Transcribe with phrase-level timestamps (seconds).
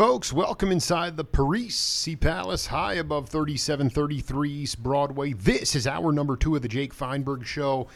[0.00, 0.32] folks.
[0.32, 5.34] Welcome inside the Parisi Palace, high above 3733 East Broadway.
[5.34, 7.86] This is hour number two of the Jake Feinberg Show,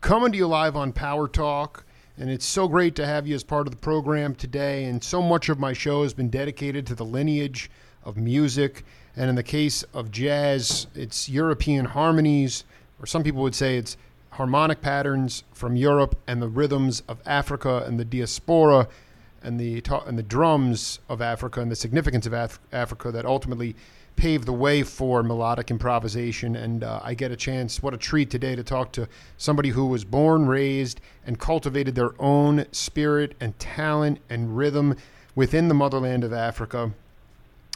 [0.00, 1.86] coming to you live on Power Talk.
[2.18, 4.86] And it's so great to have you as part of the program today.
[4.86, 7.70] And so much of my show has been dedicated to the lineage
[8.02, 8.84] of music.
[9.14, 12.64] And in the case of jazz, it's European harmonies,
[12.98, 13.96] or some people would say it's
[14.30, 18.88] harmonic patterns from Europe and the rhythms of Africa and the diaspora
[19.44, 23.76] and the and the drums of Africa and the significance of Af- Africa that ultimately
[24.16, 26.56] paved the way for melodic improvisation.
[26.56, 29.86] And uh, I get a chance, what a treat today, to talk to somebody who
[29.86, 34.96] was born, raised, and cultivated their own spirit and talent and rhythm
[35.34, 36.92] within the motherland of Africa.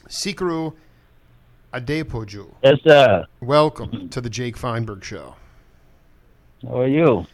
[0.09, 0.75] Sikiru
[1.75, 2.55] Adepoju.
[2.63, 3.27] Yes, sir.
[3.41, 5.35] Welcome to the Jake Feinberg Show.
[6.63, 7.27] How are you?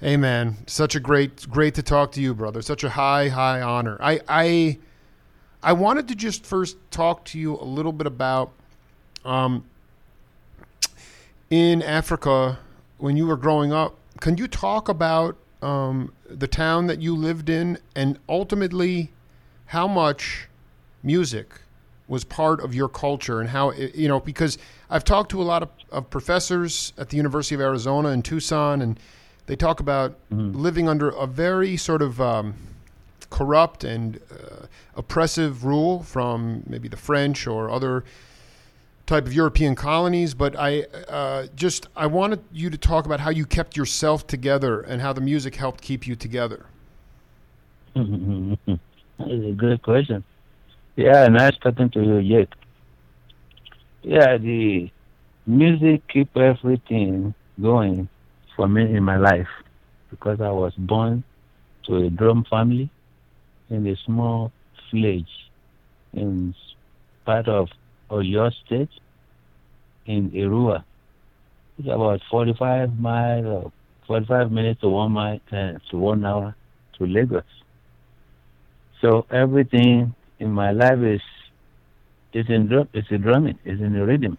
[0.00, 2.60] Man, such a great great to talk to you, brother.
[2.60, 3.96] Such a high high honor.
[4.00, 4.78] I I
[5.62, 8.52] I wanted to just first talk to you a little bit about
[9.24, 9.64] um
[11.50, 12.58] in Africa
[12.98, 13.96] when you were growing up.
[14.20, 19.12] Can you talk about um, the town that you lived in and ultimately
[19.66, 20.48] how much
[21.02, 21.60] music
[22.08, 24.58] was part of your culture and how it, you know because
[24.90, 28.82] I've talked to a lot of, of professors at the University of Arizona in Tucson
[28.82, 29.00] and
[29.46, 30.58] they talk about mm-hmm.
[30.58, 32.54] living under a very sort of um,
[33.30, 38.04] corrupt and uh, oppressive rule from maybe the French or other
[39.06, 40.34] type of European colonies.
[40.34, 44.80] But I uh, just I wanted you to talk about how you kept yourself together
[44.80, 46.66] and how the music helped keep you together.
[47.94, 50.24] That's a good question.
[50.96, 52.52] Yeah, nice talking to you, Jake.
[54.02, 54.90] Yeah, the
[55.46, 58.08] music keep everything going
[58.56, 59.48] for me in my life
[60.10, 61.22] because I was born
[61.86, 62.90] to a drum family
[63.70, 64.52] in a small
[64.92, 65.28] village
[66.12, 66.54] in
[67.24, 67.68] part of
[68.10, 68.88] Oyo State
[70.06, 70.84] in Eruwa.
[71.78, 73.72] It's about 45 miles or
[74.06, 76.54] 45 minutes to one mile uh, to one hour
[76.98, 77.44] to Lagos.
[79.02, 81.20] So everything in my life is
[82.32, 84.38] is in drum, it's a drumming, it's in rhythm.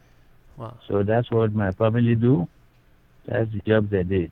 [0.58, 0.78] Wow.
[0.88, 2.48] So that's what my family do.
[3.28, 4.32] That's the job they did.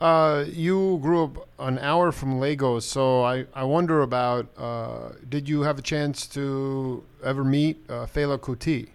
[0.00, 5.48] Uh, you grew up an hour from Lagos, so I, I wonder about uh, did
[5.48, 8.88] you have a chance to ever meet uh, Fela Kuti?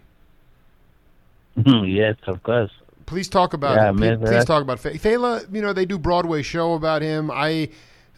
[1.86, 2.70] yes, of course.
[3.06, 5.50] Please talk about yeah, please, please talk about Fela.
[5.50, 7.30] You know they do Broadway show about him.
[7.30, 7.70] I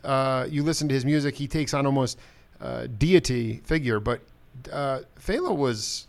[0.02, 2.18] uh, you listen to his music, he takes on almost
[2.60, 4.20] uh, deity figure, but
[4.72, 6.08] uh, Fela was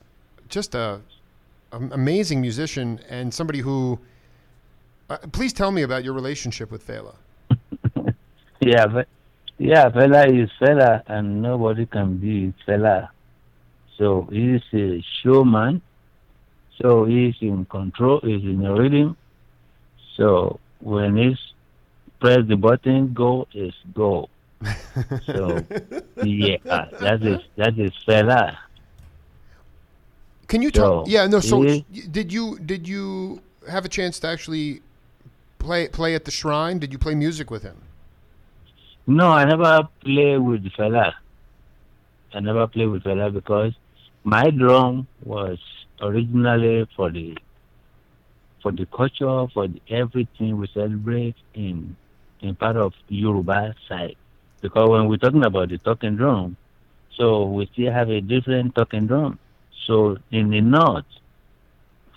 [0.50, 1.00] just a
[1.72, 4.00] amazing musician and somebody who.
[5.10, 7.16] Uh, please tell me about your relationship with Fela.
[8.62, 9.08] yeah, but
[9.58, 13.10] yeah, Fela is Fela, and nobody can be Fela.
[13.98, 15.82] So he's a showman.
[16.82, 18.22] So he's in control.
[18.24, 19.18] He's in the rhythm.
[20.16, 21.38] So when he's
[22.20, 24.30] press the button, go is go.
[25.26, 25.64] so
[26.24, 26.58] yeah,
[27.00, 28.58] that is that is Fela.
[30.52, 31.06] Can you talk?
[31.06, 31.40] So, yeah, no.
[31.40, 34.82] So did you did you have a chance to actually
[35.60, 36.78] play play at the shrine?
[36.78, 37.78] Did you play music with him?
[39.08, 41.14] No, I never play with Fela.
[42.34, 43.72] I never play with Fela because
[44.26, 45.58] my drum was
[46.02, 47.38] originally for the
[48.62, 51.96] for the culture, for the, everything we celebrate in
[52.42, 54.18] in part of Yoruba side.
[54.60, 56.58] Because when we're talking about the talking drum,
[57.16, 59.40] so we still have a different talking drum.
[59.88, 61.06] So in the north,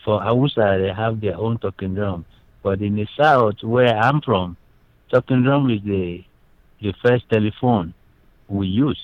[0.04, 2.24] for Hausa, they have their own talking drum.
[2.62, 4.56] But in the south, where I'm from,
[5.10, 6.24] talking drum is the
[6.80, 7.94] the first telephone
[8.48, 9.00] we use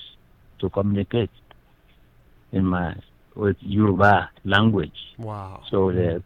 [0.59, 1.31] to communicate
[2.51, 2.95] in my
[3.35, 4.99] with Yoruba language.
[5.17, 5.63] Wow.
[5.69, 6.19] So they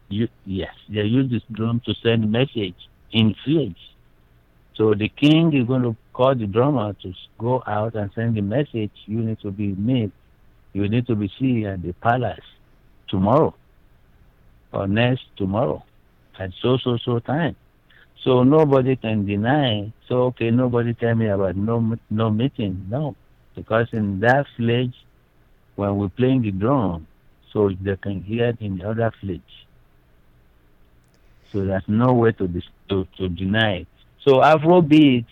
[0.45, 2.75] yes, they use this drum to send message
[3.11, 3.79] in fields.
[4.75, 8.41] So the king is going to call the drummer to go out and send the
[8.41, 8.91] message.
[9.05, 10.11] You need to be made
[10.75, 12.43] you need to be seen at the palace
[13.07, 13.55] tomorrow
[14.73, 15.81] or next tomorrow
[16.37, 17.55] at so so so time.
[18.23, 19.93] So nobody can deny.
[20.09, 22.87] So okay, nobody tell me about no no meeting.
[22.89, 23.15] No,
[23.55, 24.95] because in that village,
[25.77, 27.07] when we're playing the drum,
[27.53, 29.41] so they can hear it in the other village.
[31.53, 33.87] So there's no way to to, to deny it.
[34.25, 35.25] So Afrobeat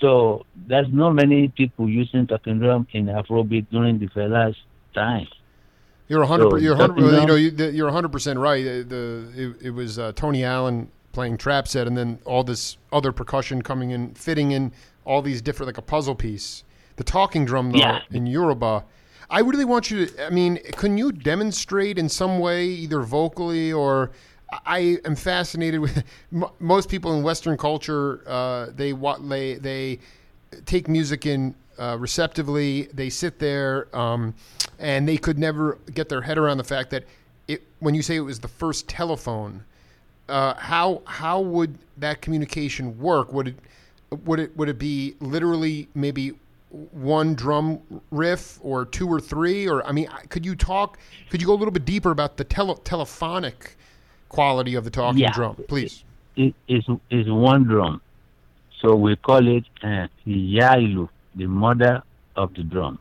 [0.00, 4.56] so there's not many people using talking drum in Afrobeat during the Fela's
[4.94, 5.26] time.
[6.08, 6.50] You're hundred.
[6.50, 7.00] So, you're hundred.
[7.00, 7.34] You know,
[7.68, 8.64] you're hundred percent right.
[8.64, 13.12] The it, it was uh, Tony Allen playing trap set, and then all this other
[13.12, 14.72] percussion coming in, fitting in
[15.04, 16.64] all these different like a puzzle piece.
[16.96, 18.00] The talking drum, though, Yeah.
[18.10, 18.84] in Yoruba.
[19.30, 20.26] I really want you to.
[20.26, 24.10] I mean, can you demonstrate in some way, either vocally or?
[24.50, 26.02] I am fascinated with
[26.58, 28.22] most people in Western culture.
[28.26, 29.98] Uh, they they they
[30.64, 32.88] take music in uh, receptively.
[32.92, 34.34] They sit there, um,
[34.78, 37.04] and they could never get their head around the fact that
[37.46, 37.62] it.
[37.80, 39.64] When you say it was the first telephone,
[40.28, 43.32] uh, how how would that communication work?
[43.32, 43.56] Would it
[44.24, 46.32] would it would it be literally maybe
[46.70, 47.80] one drum
[48.10, 49.68] riff or two or three?
[49.68, 50.98] Or I mean, could you talk?
[51.28, 53.76] Could you go a little bit deeper about the tele, telephonic
[54.28, 55.32] quality of the talking Yeah.
[55.32, 56.04] drum, please?
[56.36, 58.00] It is is one drum,
[58.80, 62.02] so we call it uh, Yailu, the mother
[62.36, 62.98] of the drum.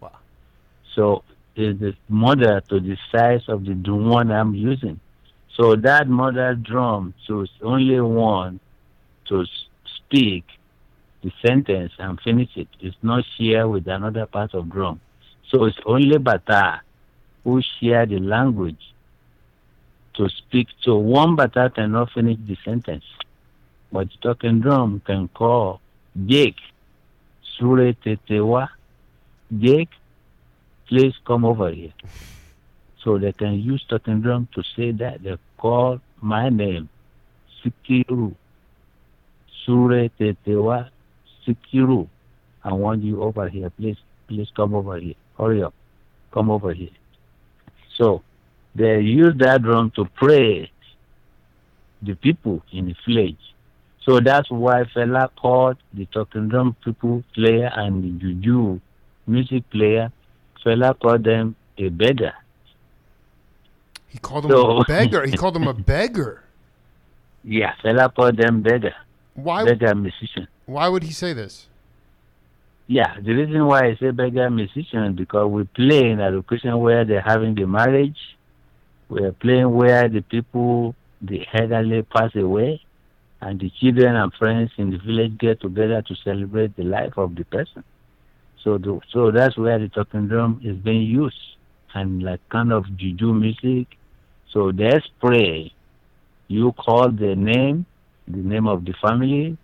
[0.00, 0.10] Wow.
[0.94, 1.24] So
[1.56, 5.00] is the mother to the size of the drum one I'm using.
[5.56, 8.60] So that mother drum, so it's only one
[9.28, 9.44] to
[9.96, 10.44] speak
[11.22, 12.68] the sentence and finish it.
[12.80, 15.00] It's not share with another part of drum.
[15.50, 16.80] So it's only bata
[17.44, 18.93] who share the language
[20.14, 20.68] to speak.
[20.82, 23.04] So one bata cannot finish the sentence,
[23.92, 25.80] but talking drum can call
[26.26, 26.56] Jake,
[27.58, 28.68] Sure Tetewa,
[29.58, 29.90] Jake,
[30.88, 31.92] please come over here.
[33.02, 36.88] So they can use talking drum to say that they call my name,
[37.62, 38.34] Sikiru,
[39.64, 40.88] Sure Tetewa,
[41.46, 42.08] Sikiru.
[42.62, 43.70] I want you over here.
[43.70, 45.14] Please, please come over here.
[45.36, 45.74] Hurry up.
[46.32, 46.88] Come over here.
[47.96, 48.22] So
[48.74, 50.68] they use that drum to praise
[52.02, 53.38] the people in the village.
[54.04, 58.80] So that's why Fela called the talking drum people player and the juju
[59.26, 60.12] music player,
[60.64, 62.34] Fela called them a beggar.
[64.08, 65.24] He called them So- a beggar.
[65.26, 66.42] He called him a beggar.
[67.42, 68.94] Yeah, Fela called them beggar,
[69.34, 69.64] Why?
[69.64, 70.48] beggar musician.
[70.66, 71.68] Why would he say this?
[72.86, 77.04] Yeah, the reason why I say beggar musician because we play in a location where
[77.04, 78.33] they're having the marriage.
[79.14, 82.80] We're playing where the people, the elderly pass away,
[83.40, 87.36] and the children and friends in the village get together to celebrate the life of
[87.36, 87.84] the person.
[88.64, 91.38] So, the, so that's where the talking drum is being used,
[91.94, 93.86] and like kind of juju music.
[94.50, 95.72] So they spray.
[96.48, 97.86] You call the name,
[98.26, 99.56] the name of the family,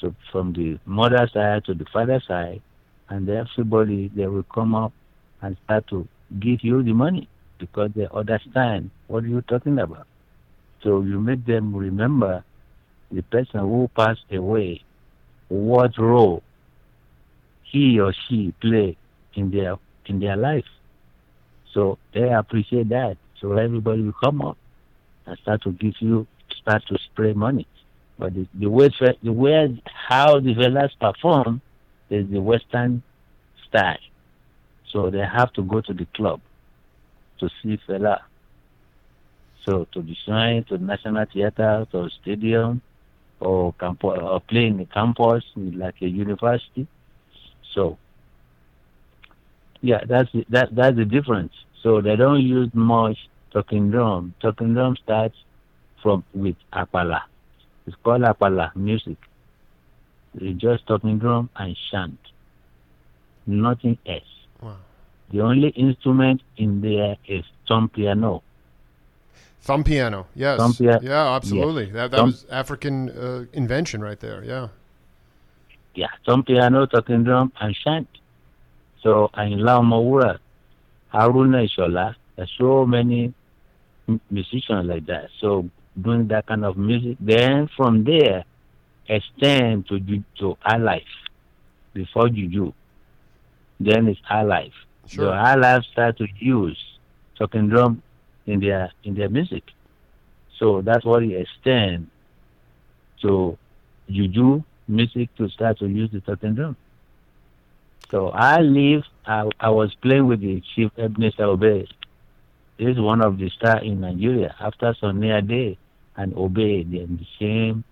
[0.00, 2.62] so from the mother side to the father side,
[3.10, 4.94] and everybody they will come up
[5.42, 6.08] and start to
[6.40, 7.28] give you the money
[7.58, 10.06] because they understand what you're talking about.
[10.82, 12.44] So you make them remember
[13.10, 14.82] the person who passed away,
[15.48, 16.42] what role
[17.62, 18.96] he or she played
[19.34, 19.76] in their
[20.06, 20.64] in their life.
[21.72, 23.16] So they appreciate that.
[23.40, 24.56] So everybody will come up
[25.26, 26.26] and start to give you
[26.60, 27.66] start to spray money.
[28.18, 28.90] But the, the way
[29.22, 31.60] the way how the Felas perform
[32.08, 33.02] is the Western
[33.68, 33.98] style.
[34.92, 36.40] So they have to go to the club
[37.38, 38.20] to see Fela.
[39.64, 42.82] So to be signed to National Theatre, to stadium,
[43.40, 46.86] or campo- or play in the campus like a university.
[47.74, 47.98] So
[49.82, 51.52] yeah, that's the, that that's the difference.
[51.82, 53.18] So they don't use much
[53.52, 54.34] talking drum.
[54.40, 55.36] Talking drum starts
[56.02, 57.22] from with apala.
[57.86, 59.18] It's called apala music.
[60.34, 62.18] It's just talking drum and chant.
[63.46, 64.35] Nothing else.
[65.30, 68.42] The only instrument in there is thumb piano.
[69.62, 70.26] Thumb piano.
[70.34, 70.58] Yes.
[70.58, 71.86] Thumb pia- yeah, absolutely.
[71.86, 74.44] That, that Thumb- was African uh, invention right there.
[74.44, 74.68] Yeah.
[75.94, 78.06] Yeah, thumb piano, talking drum, and chant.
[79.02, 80.38] So Ayinla Omowura,
[81.12, 83.32] Haruna Ishola, there's so many
[84.30, 85.30] musicians like that.
[85.40, 85.68] So
[86.00, 87.16] doing that kind of music.
[87.18, 88.44] Then from there,
[89.08, 89.98] extend to
[90.38, 91.02] to highlife
[91.94, 92.72] before juju.
[93.80, 94.72] Then it's highlife.
[95.08, 95.24] Sure.
[95.26, 96.78] So our start to use
[97.38, 98.02] talking drum
[98.46, 99.64] in their in their music.
[100.58, 102.08] So that's what it extend
[103.22, 103.58] to
[104.10, 106.76] juju music to start to use the talking drum.
[108.10, 109.02] So I live.
[109.26, 111.88] I, I was playing with the chief Ebenezer Obey.
[112.78, 114.54] He's one of the stars in Nigeria.
[114.60, 115.76] After Sunny Ade
[116.16, 117.84] and Obey, they're the same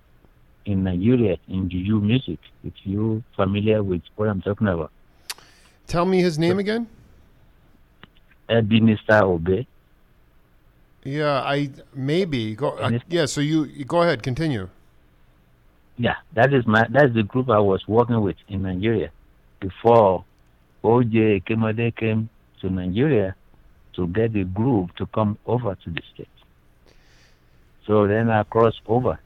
[0.67, 2.39] in Nigeria in juju music.
[2.63, 4.91] If you familiar with what I'm talking about,
[5.87, 6.87] Tell me his name again.
[8.49, 9.67] Ebenezer Obey.
[11.05, 12.71] Yeah, I maybe go.
[12.71, 14.69] Uh, yeah, so you, you go ahead, continue.
[15.99, 19.11] Yeah, that is my that's the group I was working with in Nigeria
[19.61, 20.25] before
[20.83, 22.29] OJ Ekemode came
[22.61, 23.37] to Nigeria
[23.95, 26.31] to get the group to come over to the States.
[27.87, 29.19] So then I crossed over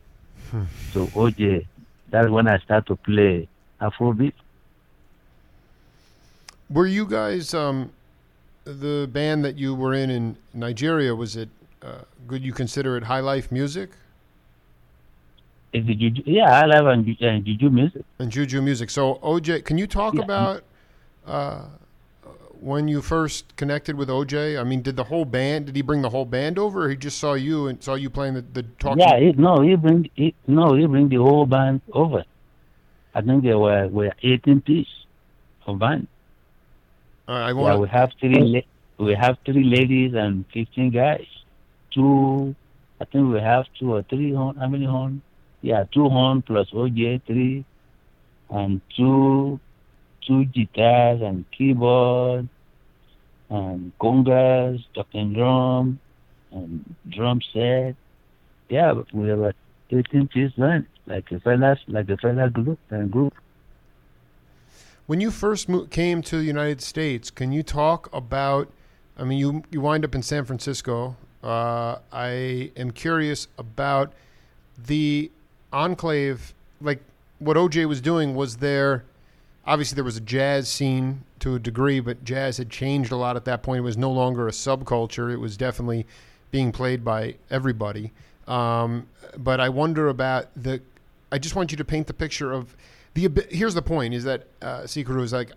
[0.50, 1.66] to OJ.
[2.10, 3.48] That's when I start to play
[3.80, 4.32] Afrobeat.
[6.70, 7.90] Were you guys um,
[8.72, 11.14] the band that you were in in Nigeria?
[11.14, 11.48] Was it
[11.82, 12.42] uh, good?
[12.44, 13.90] You consider it high life music
[15.72, 18.02] It's the juju, yeah, I love and, and juju music.
[18.18, 18.90] and juju music?
[18.90, 20.20] So OJ, can you talk Yeah.
[20.20, 20.64] about
[21.26, 21.66] uh,
[22.60, 24.58] when you first connected with OJ?
[24.58, 25.66] I mean, did the whole band?
[25.66, 28.10] Did he bring the whole band over, or he just saw you and saw you
[28.10, 29.00] playing the, the talking?
[29.00, 32.24] Yeah, he, no, he bring he, no, he bring the whole band over.
[33.14, 34.88] I think there were were 18 piece
[35.66, 36.08] of band.
[37.28, 41.26] Uh, I Yeah, we have three la- we have three ladies and 15 guys.
[41.92, 42.54] Two,
[43.00, 44.56] I think we have two or three horn.
[44.56, 45.20] How many horn?
[45.60, 47.64] Yeah, two horn plus OJ three,
[48.48, 49.60] and two
[50.26, 52.48] two guitars and keyboard
[53.50, 56.00] and congas, talking drum,
[56.50, 57.94] and drum set.
[58.70, 59.54] Yeah, we have a
[59.90, 63.34] 18 piece band, like a Felas, like a Fela group and group.
[65.08, 68.68] When you first mo- came to the United States, can you talk about?
[69.16, 71.16] I mean, you you wind up in San Francisco.
[71.42, 74.12] Uh, I am curious about
[74.76, 75.30] the
[75.72, 76.52] enclave.
[76.82, 77.00] Like
[77.38, 79.04] what OJ was doing was there.
[79.66, 83.34] Obviously, there was a jazz scene to a degree, but jazz had changed a lot
[83.34, 83.78] at that point.
[83.78, 85.32] It was no longer a subculture.
[85.32, 86.04] It was definitely
[86.50, 88.12] being played by everybody.
[88.46, 89.06] Um,
[89.38, 90.82] but I wonder about the.
[91.32, 92.76] I just want you to paint the picture of
[93.26, 93.46] the.
[93.50, 95.52] Here's the point: is that uh, Sikiru is like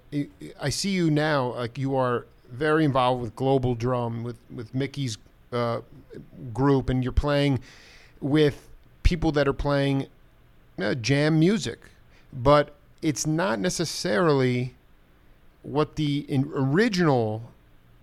[0.60, 1.54] I- see you now.
[1.54, 5.18] Like you are very involved with Global Drum, with with Mickey's
[5.52, 5.82] uh,
[6.54, 7.60] group, and you're playing
[8.20, 8.70] with
[9.04, 10.08] people that are playing
[10.80, 11.80] uh, jam music,
[12.32, 14.76] but it's not necessarily
[15.64, 17.44] what the in, original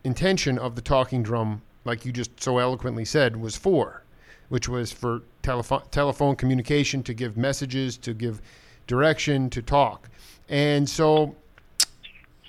[0.04, 4.02] intention of the talking drum, like you just so eloquently said, was for,
[4.48, 8.40] which was for telephone telephone communication to give messages, to give
[8.88, 10.08] direction, to talk,
[10.48, 11.36] and so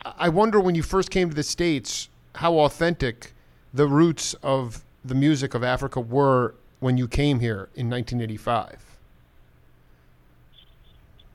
[0.03, 3.33] I wonder when you first came to the states how authentic
[3.73, 8.85] the roots of the music of Africa were when you came here in 1985.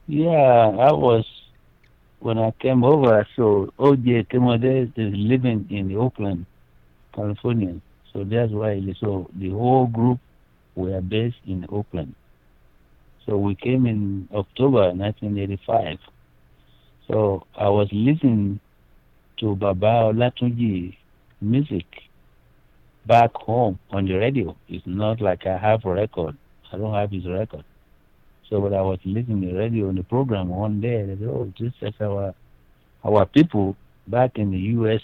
[0.07, 1.25] Yeah, I was
[2.21, 3.27] when I came over.
[3.37, 4.87] So OJ came over there.
[4.87, 6.47] They was living in Oakland,
[7.15, 7.81] California.
[8.13, 8.83] So that's why.
[8.99, 10.21] So the whole group
[10.75, 12.15] were based in Oakland.
[13.27, 15.99] So we came in October 1985.
[17.09, 18.61] So I was listening
[19.39, 20.97] to Baba Olatunji
[21.41, 21.87] music
[23.07, 24.57] back home on the radio.
[24.69, 26.37] It's not like I have a record.
[26.73, 27.65] I don't have his record.
[28.49, 31.29] So when I was listening to the radio on the program one day, they said,
[31.29, 32.35] "Oh, this is our
[33.05, 33.77] our people
[34.07, 35.01] back in the U.S.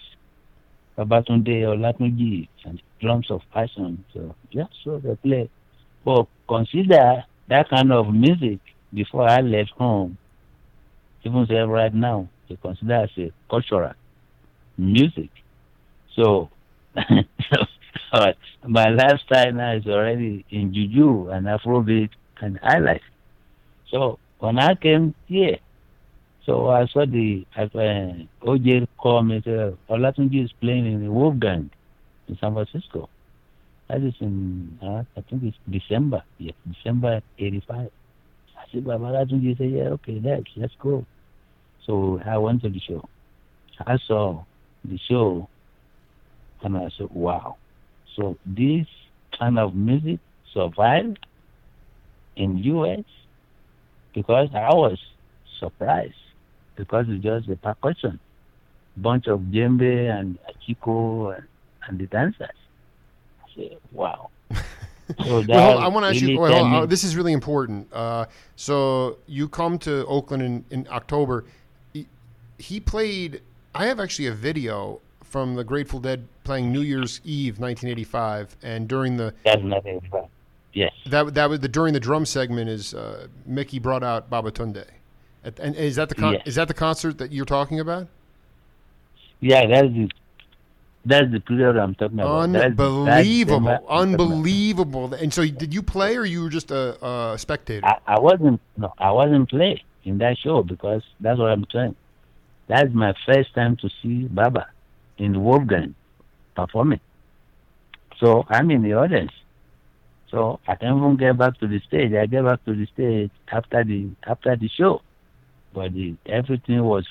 [0.99, 5.51] Babatunde Olatunji and drums of passion." So yeah, so they play.
[6.05, 8.61] But consider that kind of music
[8.95, 10.17] before I left home.
[11.25, 13.93] Even say right now, they consider as a cultural
[14.79, 15.29] music.
[16.17, 16.49] So,
[18.67, 23.01] my lifestyle now is already in juju and Afrobeat and highlife.
[23.91, 25.59] So when I came here,
[26.47, 27.67] so I saw the uh,
[28.47, 31.71] OJ call me and said, Olatunji is playing in the Wolfgang
[32.29, 33.09] in San Francisco.
[33.91, 37.91] That is in, uh, I think it's December, yeah, December 85.
[38.57, 41.05] I said, Baba Olatunji said, yeah, okay, let's, let's go.
[41.87, 43.09] So I went to the show.
[43.85, 44.45] I saw
[44.85, 45.49] the show
[46.63, 47.57] and I said, wow.
[48.15, 48.87] So this
[49.37, 50.21] kind of music
[50.55, 51.19] survived
[52.37, 53.05] in U.S.
[54.15, 55.01] because I was
[55.59, 56.15] surprised
[56.77, 58.21] because it's just the percussion,
[58.97, 61.49] bunch of djembe and achiko and,
[61.89, 62.60] and the dancers.
[63.57, 64.31] Said, wow.
[65.25, 66.39] So that Well, I want to ask you.
[66.39, 67.93] Well, on, this is really important.
[67.93, 71.45] Uh, so you come to Oakland in, in October.
[71.93, 72.07] He,
[72.59, 73.43] he played.
[73.75, 78.87] I have actually a video from the Grateful Dead playing New Year's Eve, 1985, and
[78.89, 80.01] during the that's nothing.
[80.73, 80.93] Yes.
[81.07, 84.85] that that was the during the drum segment is uh, Mickey brought out Babatunde.
[85.45, 86.43] At, and is that the con- Yes.
[86.47, 88.07] is that the concert that you're talking about?
[89.41, 90.09] Yeah, that's the
[91.05, 92.53] that's the period I'm talking about.
[92.53, 94.43] That's that's Unbelievable, ma- I'm talking about.
[94.43, 95.15] unbelievable.
[95.15, 97.87] And so, did you play, or you were just a, a spectator?
[97.87, 101.97] I, I wasn't no, I wasn't playing in that show because that's what I'm saying.
[102.69, 104.67] That's my first time to see Baba
[105.19, 105.95] in the Wolfgang
[106.55, 107.01] performing.
[108.19, 109.33] So I'm in the audience.
[110.31, 112.13] So I can't even get back to the stage.
[112.13, 115.03] I get back to the stage after the after the show.
[115.73, 117.07] But the, everything was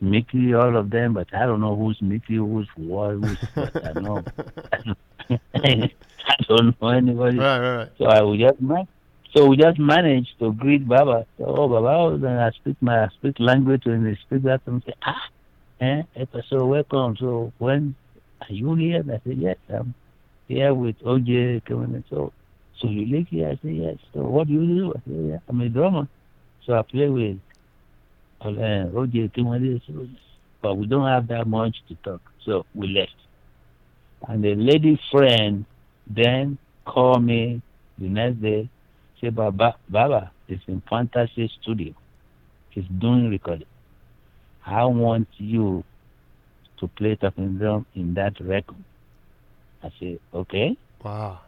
[0.00, 3.72] Mickey, all of them, but I don't know who's Mickey, who's what, who's what.
[3.84, 4.24] I know.
[5.54, 7.38] I don't know anybody.
[7.38, 7.90] right, right, right.
[7.98, 8.88] So I would just man-
[9.34, 11.26] so we just managed to greet Baba.
[11.36, 14.82] So, oh Baba, then I speak my I speak language and they speak that and
[14.86, 15.28] say, ah,
[15.80, 16.02] eh,
[16.48, 17.16] so welcome.
[17.18, 17.94] So when
[18.40, 19.00] are you here?
[19.00, 19.94] And I said, yes, I'm
[20.46, 22.04] here with OJ coming.
[22.08, 22.32] So,
[22.80, 23.48] so you live here?
[23.48, 23.96] I said, yes.
[24.14, 24.90] So what do you do?
[24.96, 26.08] I said, yeah, I'm a drummer.
[26.64, 27.38] So I play with uh, OJ Ekemode.
[27.38, 28.27] So,
[30.62, 32.20] but we don't have that much to talk.
[32.44, 33.14] So we left.
[34.26, 35.64] And the lady friend
[36.06, 37.62] then called me
[37.98, 38.68] the next day,
[39.20, 41.94] say, Baba, Baba is in Fantasy Studio.
[42.70, 43.66] He's doing recording.
[44.64, 45.84] I want you
[46.80, 48.76] to play talking drum in that record.
[49.82, 50.76] I said, okay.
[51.02, 51.40] Wow.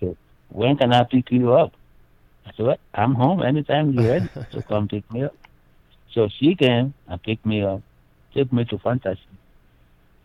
[0.00, 0.16] So
[0.48, 1.72] when can I pick you up?
[2.46, 2.80] I said, what?
[2.94, 4.28] I'm home anytime you're ready.
[4.52, 5.34] so come pick me up.
[6.14, 7.82] So she came and picked me up,
[8.34, 9.20] took me to Fantasy.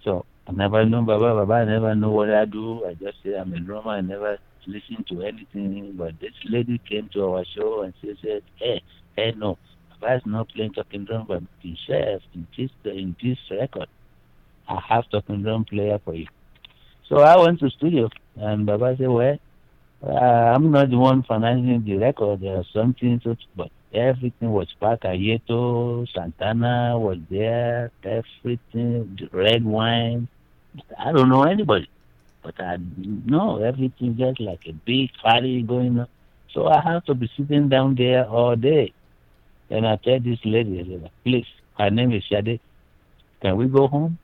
[0.04, 2.86] So I never know Baba Baba, I never know what I do.
[2.86, 5.94] I just say I'm a drummer, I never listen to anything.
[5.98, 8.82] But this lady came to our show and she said, Hey,
[9.16, 9.58] hey no,
[10.00, 11.44] Baba's not playing talking drum, but
[11.88, 13.88] chef, in this in this record,
[14.68, 16.28] I have talking drum player for you.
[17.08, 19.38] So I went to studio and Baba said, Well,
[20.04, 22.44] uh, I'm not the one financing the record.
[22.44, 23.22] Are something,
[23.56, 25.04] but everything was packed.
[25.04, 30.28] Airto, Santana was there, everything, red wine.
[30.98, 31.90] I don't know anybody,
[32.44, 32.78] but I
[33.26, 36.08] know everything just like a big party going on.
[36.54, 38.94] So I have to be sitting down there all day.
[39.70, 41.46] And I tell this lady, I said, please,
[41.78, 42.60] her name is Shade.
[43.42, 44.18] Can we go home?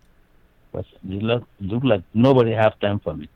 [0.72, 3.30] But it look, look like nobody have time for me.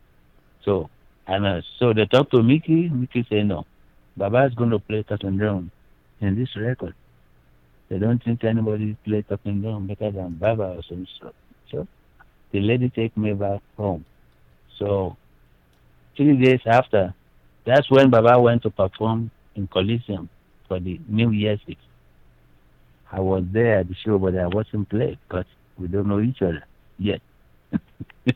[0.63, 0.89] So,
[1.27, 2.89] and uh, so they talk to Mickey.
[2.89, 3.65] Mickey say no.
[4.15, 5.71] Baba is going to play talking drum
[6.21, 6.95] in this record.
[7.89, 11.33] They don't think anybody play talking drum better than Baba or some stuff.
[11.71, 11.87] So
[12.51, 14.05] the lady take me back home.
[14.77, 15.15] So
[16.15, 17.13] three days after,
[17.65, 20.29] that's when Baba went to perform in Coliseum
[20.67, 21.77] for the New Year's Eve.
[23.11, 25.45] I was there at the show, but I wasn't playing because
[25.77, 26.65] we don't know each other
[26.97, 27.21] yet.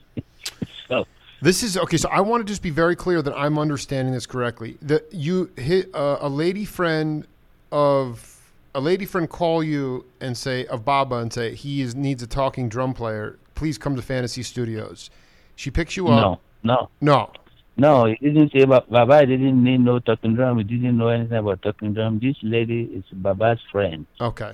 [0.87, 1.05] so
[1.41, 1.97] This is okay.
[1.97, 4.77] So I want to just be very clear that I'm understanding this correctly.
[4.81, 7.25] That you hit uh, a lady friend
[7.71, 8.37] of
[8.73, 12.27] a lady friend call you and say of Baba and say he is, needs a
[12.27, 13.37] talking drum player.
[13.55, 15.09] Please come to Fantasy Studios.
[15.55, 16.41] She picks you up.
[16.63, 17.31] no, no,
[17.77, 18.03] No.
[18.05, 18.05] no.
[18.19, 20.57] He didn't say Ba- Baba didn't need no talking drum.
[20.57, 22.19] He didn't know anything about talking drum.
[22.19, 24.05] This lady is Baba's friend.
[24.19, 24.53] Okay.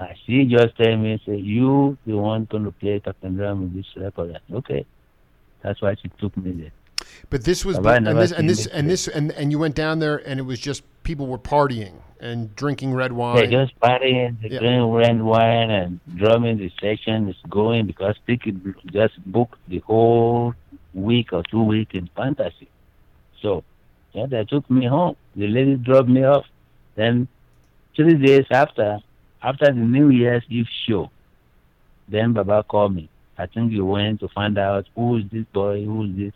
[0.00, 3.76] Uh, she just tell me, say, you the one going to play talking drum in
[3.76, 4.40] this record.
[4.52, 4.84] Okay.
[5.62, 6.72] That's why she took me there.
[7.30, 9.98] But this was I and this and this and this and and you went down
[9.98, 13.36] there and it was just people were partying and drinking red wine.
[13.36, 14.58] They're just partying, Yeah.
[14.60, 16.58] drink red wine and drumming.
[16.58, 18.52] The session is going because people
[18.86, 20.54] just booked the whole
[20.94, 22.68] week or two weeks in fantasy.
[23.42, 23.64] So,
[24.12, 25.16] yeah, they took me home.
[25.36, 26.46] The lady dropped me off.
[26.94, 27.28] Then,
[27.96, 29.00] three days after,
[29.42, 31.10] after the New Year's Eve show,
[32.08, 33.08] then Baba called me.
[33.36, 36.32] I think he went to find out who is this boy, who is this.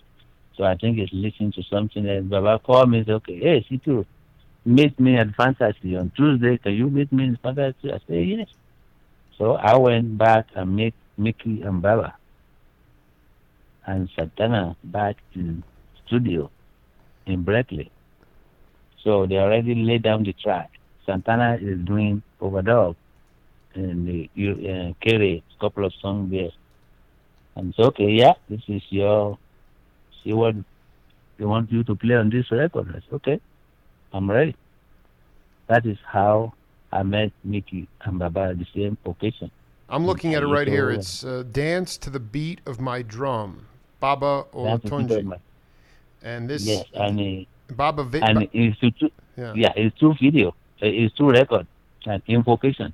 [0.57, 2.05] So I think he's listening to something.
[2.09, 4.05] And Baba called me and said, okay, hey, Situ,
[4.65, 6.59] meet me at Fantasy on Tuesday.
[6.59, 7.93] Can you meet me in Fantasy?
[7.93, 8.49] I said, yes.
[9.37, 12.15] So I went back and met Mickey and Baba
[13.87, 15.65] and Santana back in
[16.07, 16.51] studio
[17.27, 17.91] in Berkeley.
[19.03, 20.71] So they already laid down the track.
[21.07, 22.97] Santana is doing overdub
[23.75, 26.51] and the uh, carry a couple of songs there.
[27.57, 29.39] And so okay, yeah, this is your
[30.23, 30.55] see what
[31.39, 32.89] they want you to play on this record.
[32.91, 33.41] I said, okay,
[34.13, 34.55] I'm ready.
[35.67, 36.55] That is how
[36.93, 39.51] I met Mickey and Baba at the same occasion.
[39.89, 40.91] I'm looking at it right here.
[40.91, 43.67] It's uh, "Dance to the Beat of My Drum,"
[44.01, 45.37] Baba That's the Olatunji, my-
[46.23, 48.05] and this Yes, and uh, Baba.
[48.05, 49.53] Vi- and it's two, two- yeah.
[49.55, 51.67] yeah, it's two video, it's two record
[52.07, 52.93] and invocation.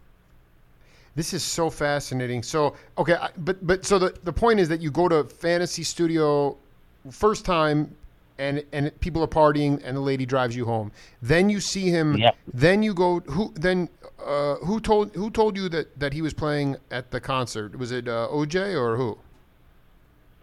[1.16, 2.42] This is so fascinating.
[2.42, 6.56] So okay, but but so the the point is that you go to Fantasy Studio
[7.10, 7.94] first time.
[8.36, 10.90] And and people are partying, and the lady drives you home.
[11.22, 12.20] Then you see him.
[12.52, 13.20] Then you go.
[13.20, 13.88] Who then?
[14.24, 17.78] Uh, who told who told you that that he was playing at the concert?
[17.78, 19.18] Was it uh, OJ or who?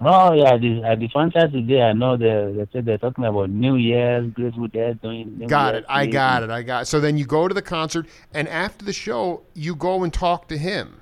[0.03, 3.51] Oh yeah, the, at the fantasy day, I know they they said they're talking about
[3.51, 5.37] New Year's, Grateful Dead doing.
[5.37, 5.89] New Got Year's it.
[5.89, 6.49] I got it.
[6.49, 6.83] I got.
[6.83, 6.85] It.
[6.85, 10.47] So then you go to the concert, and after the show, you go and talk
[10.47, 10.99] to him.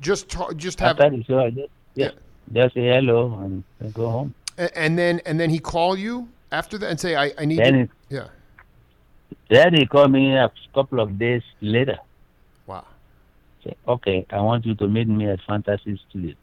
[0.00, 2.10] Just talk, just have, After the show, I just yeah,
[2.50, 4.34] just say hello and go home.
[4.58, 7.58] A- and then and then he call you after that and say, "I, I need
[7.58, 8.28] Then you." it, Yeah.
[9.48, 11.98] then he called me a couple of days later.
[12.66, 12.84] Wow.
[13.64, 16.34] Say, okay, I want you to meet me at Fantasy Studio.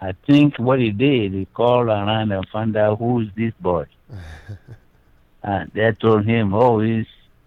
[0.00, 3.84] I think what he did, he called around and found out who is this boy.
[5.42, 7.06] and they told him, oh, he's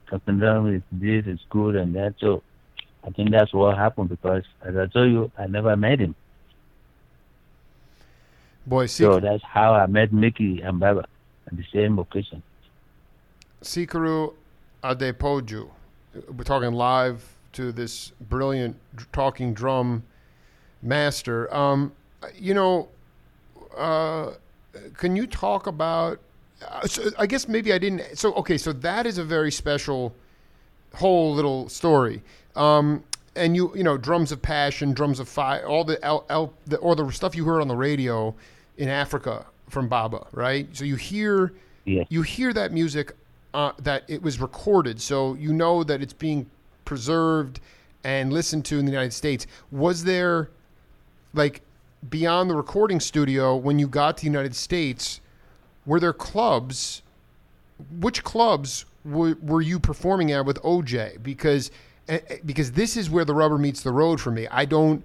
[0.09, 2.13] talking down with this, it's good and that.
[2.19, 2.43] So
[3.03, 6.15] I think that's what happened because, as I told you, I never met him.
[8.65, 11.05] Boy, so that's how I met Mickey and Baba
[11.47, 12.41] at the same occasion.
[13.61, 14.33] Sikiru
[14.83, 15.69] Adepoju.
[16.35, 17.23] We're talking live
[17.53, 18.77] to this brilliant
[19.11, 20.03] talking drum
[20.81, 21.53] master.
[21.53, 21.91] Um,
[22.35, 22.87] you know,
[23.75, 24.31] uh,
[24.95, 26.19] can you talk about?
[26.65, 28.17] Uh, so I guess maybe I didn't.
[28.17, 30.15] So okay, so that is a very special
[30.95, 32.21] whole little story.
[32.55, 33.03] Um,
[33.35, 36.77] and you, you know, drums of passion, drums of fire, all the, L, L, the
[36.77, 38.33] or the stuff you heard on the radio
[38.77, 40.67] in Africa from Baba, right?
[40.73, 41.53] So you hear,
[41.85, 42.03] yeah.
[42.09, 43.15] you hear that music
[43.53, 46.49] uh, that it was recorded, so you know that it's being
[46.85, 47.59] preserved
[48.03, 49.47] and listened to in the United States.
[49.71, 50.49] Was there,
[51.33, 51.61] like,
[52.09, 55.21] beyond the recording studio, when you got to the United States,
[55.85, 57.01] were there clubs?
[57.99, 61.23] Which clubs were, were you performing at with OJ?
[61.23, 61.71] Because
[62.45, 64.47] because this is where the rubber meets the road for me.
[64.49, 65.03] I don't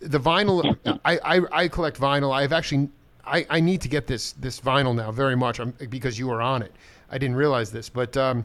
[0.00, 0.76] the vinyl.
[1.04, 2.34] I, I, I collect vinyl.
[2.34, 2.88] I've actually
[3.24, 6.42] I, I need to get this this vinyl now very much I'm, because you were
[6.42, 6.72] on it.
[7.10, 8.44] I didn't realize this, but um,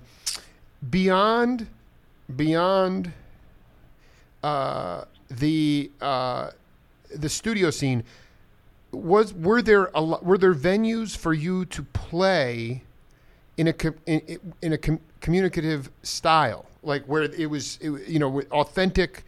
[0.90, 1.68] beyond
[2.36, 3.12] beyond
[4.44, 6.52] uh, the uh,
[7.16, 8.04] the studio scene
[8.92, 12.84] was were there a were there venues for you to play
[13.58, 13.76] in a
[14.06, 19.24] in, in a com- communicative style like where it was it, you know authentic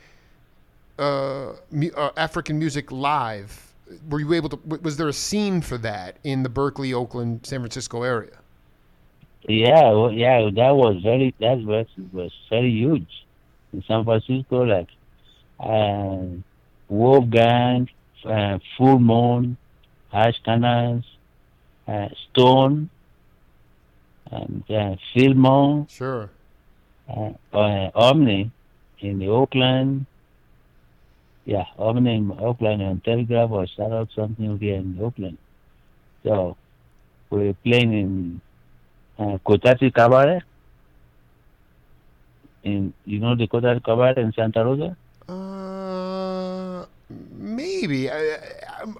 [0.99, 3.73] uh, uh, African music live
[4.09, 7.59] were you able to was there a scene for that in the Berkeley Oakland San
[7.59, 8.37] Francisco area?
[9.47, 13.25] Yeah well, yeah that was very that was was very huge
[13.71, 14.89] in San Francisco like
[15.59, 16.25] uh,
[16.89, 17.89] Wolfgang
[18.25, 19.57] uh, Full Moon
[20.13, 21.03] Ashkenaz
[21.87, 22.89] uh, Stone
[24.31, 26.29] and uh, Fillmore sure
[27.13, 28.51] uh, Omni
[28.99, 30.05] in the Oakland
[31.45, 35.37] yeah, Omni in Oakland and Telegraph or start out something here in Oakland.
[36.23, 36.55] So
[37.29, 38.41] we're playing in
[39.19, 40.41] uh, Cotati Cabaret.
[42.63, 44.95] In you know the Cotati Cabaret in Santa Rosa?
[45.27, 48.09] Uh, maybe.
[48.09, 48.37] I, I,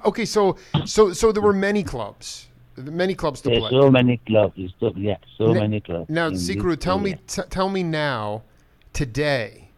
[0.05, 3.69] okay, so so so there were many clubs, many clubs to There's play.
[3.71, 4.55] so many clubs.
[4.79, 6.09] So, yeah, so Now- many clubs.
[6.09, 8.43] Now, Sikiru, tell me, t- tell me now,
[8.93, 9.69] today,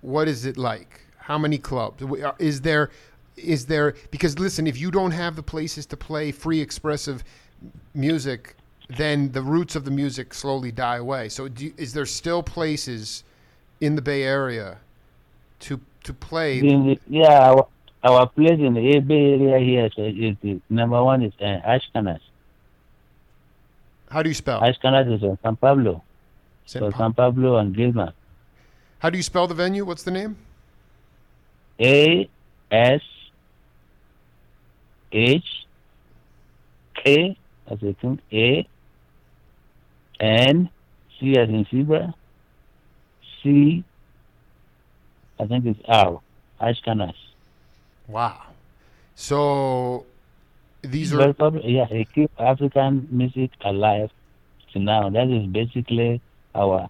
[0.00, 1.00] what is it like?
[1.18, 2.90] How many clubs uh, is there?
[3.36, 3.94] Is there?
[4.10, 7.22] Because listen, if you don't have the places to play free expressive
[7.94, 8.56] music,
[8.88, 11.28] then the roots of the music slowly die away.
[11.28, 13.24] So, do you, is there still places
[13.80, 14.78] in the Bay Area
[15.60, 16.60] to to play?
[17.08, 17.54] Yeah,
[18.02, 22.20] our, place in the Bay Area here is, is the number one is uh, Ashkenaz.
[24.10, 24.60] How do you spell?
[24.60, 26.02] Ashkenaz is in San Pablo.
[26.66, 28.12] San So Pa- San Pablo and Gilman.
[28.98, 29.84] How do you spell the venue?
[29.84, 30.36] What's the name?
[31.80, 32.28] A
[32.70, 33.00] S
[35.10, 35.66] H
[36.94, 37.36] K
[37.68, 38.68] as I think A
[40.20, 40.70] N
[41.18, 42.14] C as in zebra
[43.42, 43.84] C
[45.40, 46.20] I think it's R
[46.60, 47.14] Ashkenaz.
[48.08, 48.42] Wow.
[49.14, 50.06] So
[50.82, 51.72] these are Very.
[51.72, 54.10] Yeah, they keep African music alive
[54.72, 55.10] to now.
[55.10, 56.20] That is basically
[56.54, 56.88] our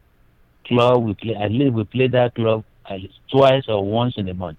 [0.65, 1.05] club.
[1.05, 4.35] We play at least we play that club at least twice or once in a
[4.35, 4.59] month.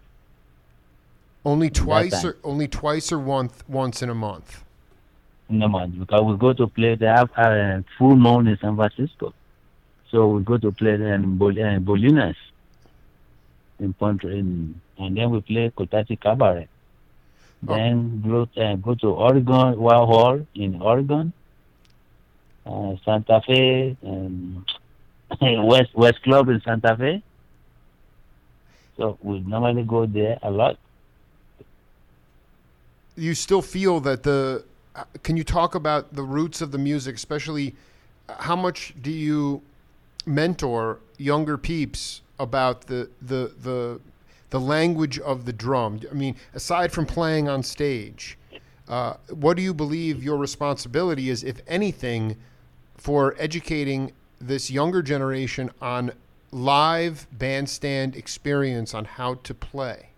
[1.46, 4.64] only twice or only twice or once once in a month.
[5.50, 9.34] in the month because we go to play the uh, full moon in San Francisco.
[10.10, 12.36] So we go to play there in Bol- uh, Bolinas
[13.80, 16.68] in Ponte, in, and then we play Cotati Cabaret.
[17.68, 17.76] Oh.
[17.76, 21.34] Then go, uh, go to Oregon, WOW Hall in Oregon,
[22.66, 24.66] uh, Santa Fe, um,
[25.42, 27.24] West West Club in Santa Fe.
[28.98, 30.78] So we normally go there a lot.
[33.16, 34.66] You still feel that the
[35.24, 37.76] can you talk about the roots of the music, especially
[38.30, 39.62] uh, how much do you
[40.26, 44.00] mentor younger peeps about the the the
[44.50, 46.02] the language of the drum?
[46.10, 48.38] I mean, aside from playing on stage,
[48.88, 52.38] uh, what do you believe your responsibility is, if anything,
[52.96, 56.12] for educating this younger generation on
[56.52, 60.10] live bandstand experience on how to play?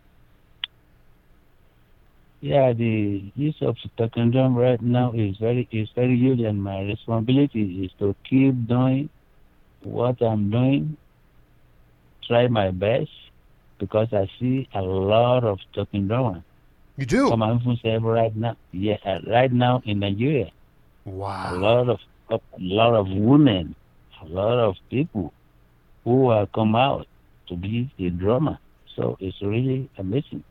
[2.42, 6.62] Yeah, the use of the talking drum right now is very is very huge, and
[6.62, 9.10] my responsibility is to keep doing
[9.82, 10.98] what I'm doing,
[12.28, 13.10] try my best,
[13.80, 16.44] because I see a lot of talking drama.
[16.98, 17.30] You do.
[17.30, 20.52] Come on, right now, yeah, uh, right now in Nigeria,
[21.06, 21.52] Wow.
[21.52, 23.76] a lot of a lot of women,
[24.22, 25.34] a lot of people
[26.04, 27.08] who are come out
[27.48, 28.60] to be a drama.
[28.96, 30.44] So it's really amazing.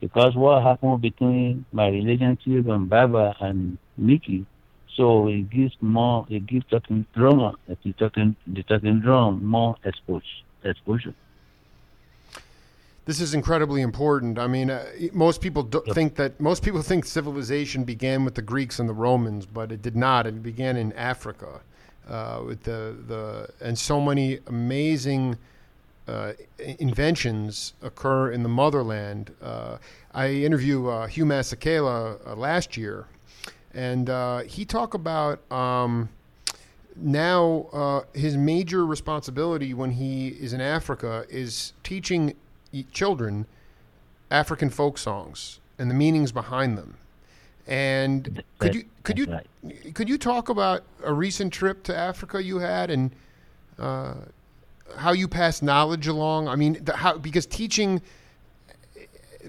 [0.00, 4.46] Because what happened between my relationship and Baba and Mickey,
[4.96, 10.24] so it gives more, it gives talking drama, the talking, the talking drum more exposure.
[10.64, 11.14] Exposure.
[13.06, 14.38] This is incredibly important.
[14.38, 18.42] I mean, uh, most people do think that most people think civilization began with the
[18.42, 20.26] Greeks and the Romans, but it did not.
[20.26, 21.60] It began in Africa
[22.08, 25.38] uh, with the the and so many amazing
[26.06, 26.32] uh,
[26.78, 29.32] inventions occur in the motherland.
[29.40, 29.78] Uh,
[30.12, 33.06] I interviewed uh, Hugh Masekela uh, last year,
[33.74, 34.08] and
[34.48, 35.50] he talked about.
[35.50, 36.10] Um,
[36.96, 42.34] now, his major responsibility when he is in Africa is teaching
[42.92, 43.46] children
[44.30, 46.96] African folk songs and the meanings behind them.
[47.66, 49.94] And could you could you right.
[49.94, 53.12] could you talk about a recent trip to Africa you had and
[53.78, 54.14] uh,
[54.96, 56.48] how you pass knowledge along?
[56.48, 58.02] I mean, the, how because teaching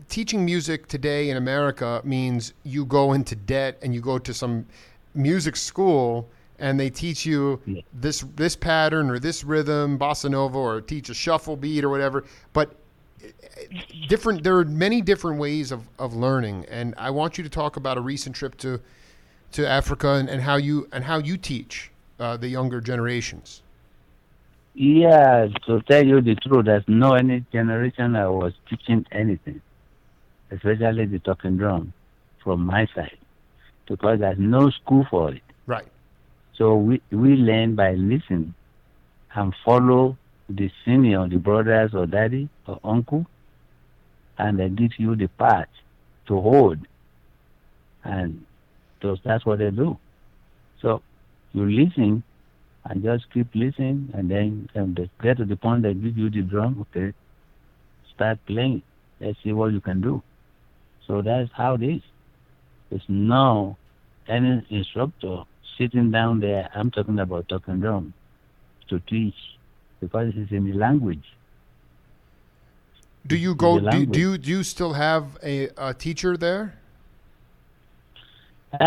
[0.08, 4.66] teaching music today in America means you go into debt and you go to some
[5.16, 6.30] music school
[6.62, 7.60] and they teach you
[7.92, 12.24] this this pattern or this rhythm, bossa nova, or teach a shuffle beat or whatever.
[12.54, 12.76] But
[14.08, 16.66] different there are many different ways of, of learning.
[16.70, 18.80] And i want you to talk about a recent trip to
[19.54, 23.64] to africa and, and how you and how you teach uh, the younger generations.
[24.74, 29.62] Yeah to tell you the truth there's no any generation i was teaching anything
[30.52, 31.92] especially the talking drum
[32.44, 33.18] from my side
[33.88, 35.44] because there's no school for it.
[35.68, 35.88] Right
[36.58, 38.54] so we we learn by listening
[39.34, 40.18] and follow
[40.50, 43.26] the senior the brothers or daddy or uncle
[44.38, 45.70] and they give you the part
[46.28, 46.80] to hold.
[48.04, 48.46] And
[49.02, 49.98] so that's what they do.
[50.82, 51.02] So
[51.54, 52.24] you listen
[52.86, 56.32] and just keep listening, and then um, they get to the point they give you
[56.32, 57.14] the drum, okay,
[58.16, 58.82] start playing.
[59.20, 60.24] Let's see what you can do.
[61.06, 62.02] So that's how it is.
[62.90, 63.78] It's no
[64.28, 65.44] any instructor
[65.82, 68.14] sitting down there, I'm talking about talking drum,
[68.90, 69.40] to teach,
[70.00, 71.24] because it's in the language.
[73.26, 73.80] Do you go?
[73.80, 76.76] Do, do you do you still have a, a teacher there?
[78.74, 78.84] Uh,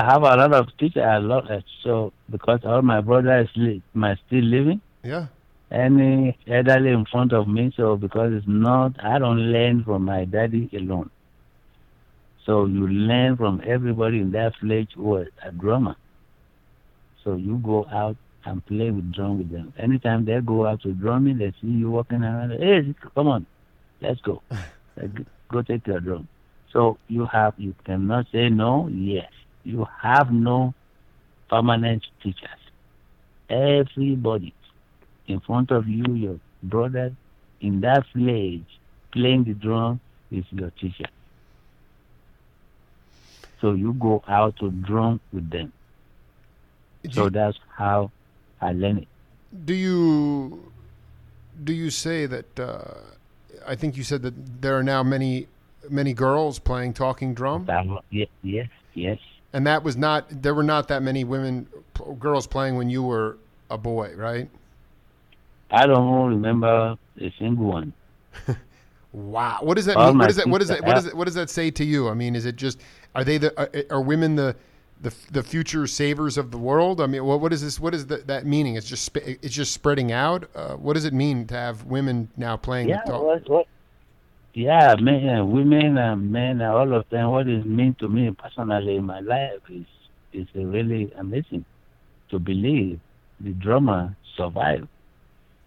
[0.00, 1.02] I have a lot of teachers.
[1.02, 4.80] I love Uh, so because all my brothers li- my still living.
[5.02, 5.26] Yeah.
[5.70, 7.72] Any elderly in front of me.
[7.76, 11.10] So because it's not, I don't learn from my daddy alone.
[12.44, 15.96] So you learn from everybody in that village who is a drummer.
[17.26, 19.72] So you go out and play with drum with them.
[19.76, 22.52] Anytime they go out to drumming, they see you walking around.
[22.52, 23.46] Hey, come on,
[24.00, 24.42] let's go.
[25.50, 26.28] go take your drum.
[26.72, 29.28] So you have, you cannot say no, yes.
[29.64, 30.72] You have no
[31.50, 32.48] permanent teachers.
[33.50, 34.54] Everybody
[35.26, 37.12] in front of you, your brother
[37.60, 38.66] in that village
[39.12, 39.98] playing the drum
[40.30, 41.08] is your teacher.
[43.60, 45.72] So you go out to drum with them.
[47.12, 48.10] So that's how
[48.60, 49.08] I learn it.
[49.64, 50.72] Do you
[51.62, 52.94] do you say that uh,
[53.66, 55.48] I think you said that there are now many
[55.90, 57.66] many girls playing talking drum.
[58.10, 59.18] Yes, yes, yes.
[59.52, 61.66] And that was not there were not that many women
[62.18, 63.38] girls playing when you were
[63.70, 64.48] a boy, right?
[65.70, 67.92] I don't remember a single one.
[69.12, 70.18] wow, what does that All mean?
[70.18, 72.08] What does that what does that what does that what does that say to you?
[72.08, 72.80] I mean, is it just
[73.14, 74.56] are they the are, are women the
[75.00, 77.00] the the future savers of the world?
[77.00, 77.78] I mean, what what is this?
[77.78, 78.76] What is the, that meaning?
[78.76, 80.48] It's just it's just spreading out.
[80.54, 82.88] Uh, what does it mean to have women now playing?
[82.88, 83.66] Yeah, what, what,
[84.54, 87.30] yeah, men, women, and men, and all of them.
[87.30, 89.86] What it mean to me personally in my life is
[90.32, 91.64] is really amazing
[92.30, 93.00] to believe
[93.40, 94.88] the drummer survived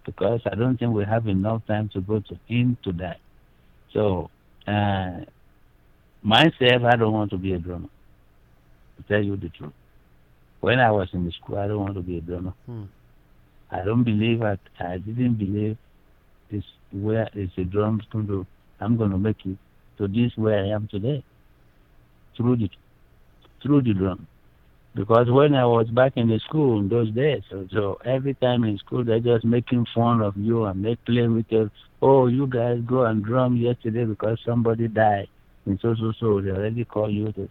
[0.05, 3.19] because I don't think we have enough time to go to into that.
[3.93, 4.29] So
[4.67, 5.21] uh,
[6.23, 7.89] myself, I don't want to be a drummer
[8.99, 9.73] to tell you the truth.
[10.61, 12.53] When I was in the school, I don't want to be a drummer.
[12.65, 12.83] Hmm.
[13.71, 15.77] I don't believe I, I didn't believe
[16.51, 18.45] this where is the drums going to
[18.79, 19.57] I'm going to make it
[19.97, 21.23] to this where I am today
[22.35, 22.69] through the
[23.61, 24.27] through the drum.
[24.95, 28.63] Because when I was back in the school in those days, so, so every time
[28.63, 31.69] in school they're just making fun of you and they play with you.
[32.01, 35.27] Oh, you guys go and drum yesterday because somebody died
[35.65, 36.41] and so so so.
[36.41, 37.49] They already call you to.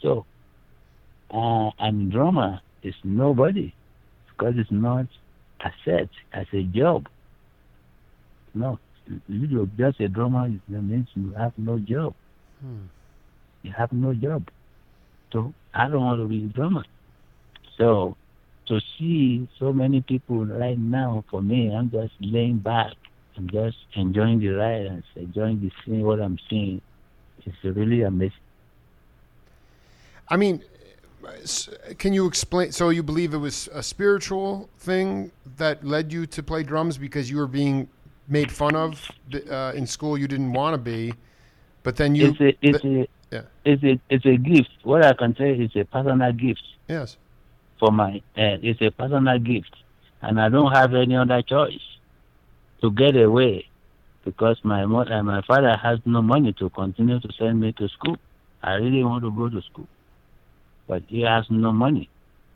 [0.00, 0.24] So
[1.30, 3.74] uh, and drama is nobody
[4.28, 5.06] because it's not
[5.60, 7.08] a set as a job.
[8.54, 8.78] No,
[9.28, 10.50] you're just a drummer.
[10.68, 12.14] That means you have no job.
[12.60, 12.86] Hmm.
[13.62, 14.48] You have no job.
[15.32, 16.84] So I don't want to be a drummer.
[17.76, 18.16] So
[18.66, 22.94] to see so many people right now, for me, I'm just laying back
[23.38, 26.02] I'm just enjoying the ride and enjoying the scene.
[26.02, 26.82] What I'm seeing
[27.46, 28.36] is really amazing.
[30.28, 30.60] I mean,
[31.98, 32.72] can you explain?
[32.72, 37.30] So you believe it was a spiritual thing that led you to play drums because
[37.30, 37.88] you were being
[38.28, 39.10] made fun of
[39.50, 40.16] uh, in school?
[40.16, 41.14] You didn't want to be,
[41.82, 42.28] but then you.
[42.28, 43.42] It's a it's a yeah.
[43.64, 44.70] it's a it's a gift.
[44.82, 47.16] What I can say is a personal gift yes.
[47.78, 48.16] for my.
[48.36, 49.74] Uh, it's a personal gift,
[50.22, 51.80] and I don't have any other choice
[52.80, 53.66] to get away
[54.24, 58.16] because my mother, my father has no money to continue to send me to school.
[58.62, 59.88] I really want to go to school,
[60.88, 62.08] but he has no money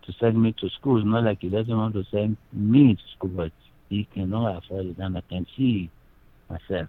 [0.06, 0.98] to send me to school.
[0.98, 3.52] It's not like he doesn't want to send me to school, but
[3.88, 5.90] he cannot afford it, and I can see
[6.48, 6.88] myself.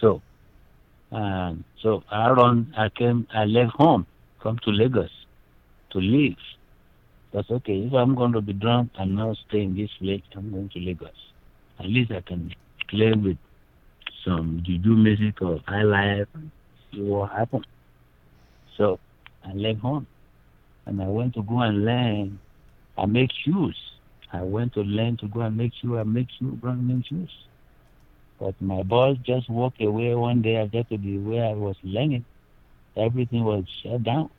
[0.00, 0.20] So,
[1.12, 2.74] um, so I run.
[2.76, 3.26] I came.
[3.32, 4.06] I left home,
[4.42, 5.10] come to Lagos,
[5.92, 6.36] to live.
[7.32, 7.78] That's okay.
[7.78, 10.24] If I'm going to be drunk, I'm not staying this late.
[10.36, 11.10] I'm going to Lagos.
[11.80, 12.52] At least I can
[12.88, 13.38] play with
[14.24, 16.28] some juju music or high life
[16.94, 17.64] see what happens.
[18.76, 18.98] So
[19.44, 20.06] I left home
[20.86, 22.38] and I went to go and learn.
[22.96, 23.76] I make shoes.
[24.32, 25.96] I went to learn to go and make shoes.
[25.98, 27.30] I make shoes, brand new shoes.
[28.38, 30.60] But my boss just walked away one day.
[30.60, 32.24] I got to be where I was learning.
[32.96, 34.30] Everything was shut down.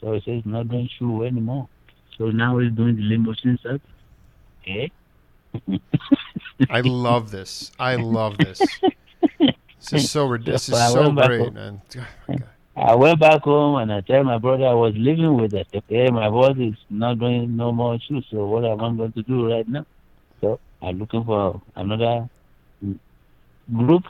[0.00, 1.68] So he says not doing shoe anymore.
[2.18, 3.80] So now he's doing the limousine stuff.
[4.62, 4.90] Okay.
[5.68, 5.78] Eh?
[6.70, 7.70] I love this.
[7.78, 8.60] I love this.
[9.90, 11.80] This is so this is I so great, man.
[12.28, 12.34] Oh.
[12.76, 15.68] I went back home and I tell my brother I was living with it.
[15.72, 18.26] Okay, my boss is not doing no more shoes.
[18.30, 19.86] So what am I going to do right now?
[20.40, 22.28] So I'm looking for another
[23.72, 24.04] group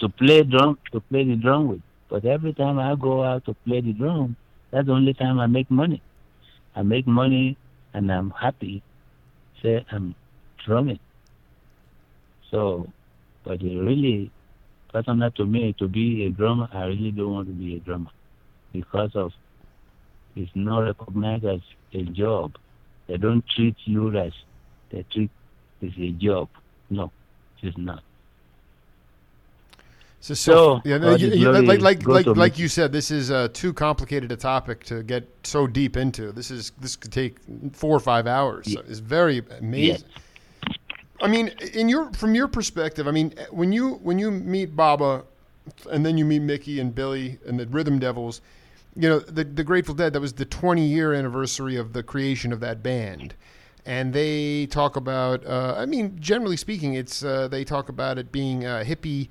[0.00, 1.82] to play drum to play the drum with.
[2.08, 4.36] But every time I go out to play the drum,
[4.70, 6.00] that's the only time I make money.
[6.74, 7.58] I make money
[7.92, 8.82] and I'm happy.
[9.62, 10.14] Say I'm
[10.64, 11.00] drumming.
[12.50, 12.86] So,
[13.44, 14.30] but it really
[14.96, 16.68] personal to me to be a drummer.
[16.72, 18.10] I really don't want to be a drummer
[18.72, 19.32] because of
[20.34, 21.60] it's not recognized as
[21.92, 22.56] a job.
[23.06, 24.32] They don't treat you as
[24.90, 25.30] they treat
[25.82, 26.48] it's a job.
[26.88, 27.10] No,
[27.62, 28.02] it's not.
[30.20, 33.48] So, So, yeah, no, you- you- like like like like you said, this is uh,
[33.52, 36.32] too complicated a topic to get so deep into.
[36.32, 37.36] This is this could take
[37.72, 38.66] four or five hours.
[38.66, 38.80] Yeah.
[38.88, 40.08] It's very amazing.
[41.20, 45.24] I mean, in your from your perspective, I mean, when you when you meet Baba,
[45.90, 48.40] and then you meet Mickey and Billy and the Rhythm Devils,
[48.94, 50.12] you know, the the Grateful Dead.
[50.12, 53.34] That was the 20 year anniversary of the creation of that band,
[53.84, 55.44] and they talk about.
[55.46, 59.28] Uh, I mean, generally speaking, it's uh, they talk about it being a hippie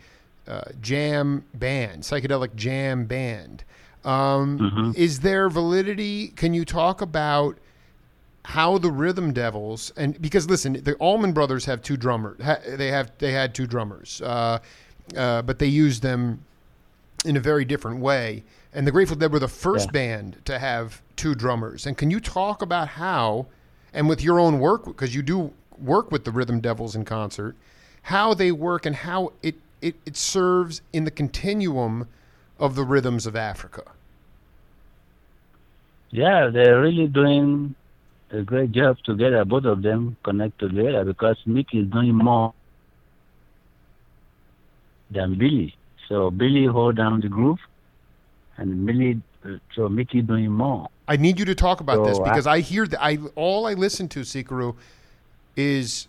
[0.48, 3.64] uh, jam band, psychedelic jam band.
[4.04, 4.96] Um, Mhm.
[4.96, 6.28] Is there validity?
[6.30, 7.58] Can you talk about?
[8.46, 12.42] How the Rhythm Devils and because listen, the Allman Brothers have two drummers.
[12.44, 14.60] Ha, they have they had two drummers, uh,
[15.18, 16.40] uh, but they used them
[17.26, 18.44] in a very different way.
[18.72, 19.92] And the Grateful Dead were the first Yeah.
[19.94, 21.88] band to have two drummers.
[21.88, 23.48] And can you talk about how,
[23.94, 27.56] and with your own work, because you do work with the Rhythm Devils in concert,
[28.04, 32.08] how they work and how it, it, it serves in the continuum
[32.60, 33.84] of the rhythms of Africa?
[36.12, 37.76] Yeah, they're really doing
[38.32, 39.46] a great job together.
[39.46, 42.54] Both of them connect together because Mickey is doing more
[45.12, 45.76] than Billy.
[46.10, 47.60] So Billy hold down the groove,
[48.58, 49.22] and Billy,
[49.74, 50.88] so Mickey doing more.
[51.08, 53.66] I need you to talk about this So, I- because I, hear that I all
[53.68, 54.76] I listen to Sikiru
[55.56, 56.08] is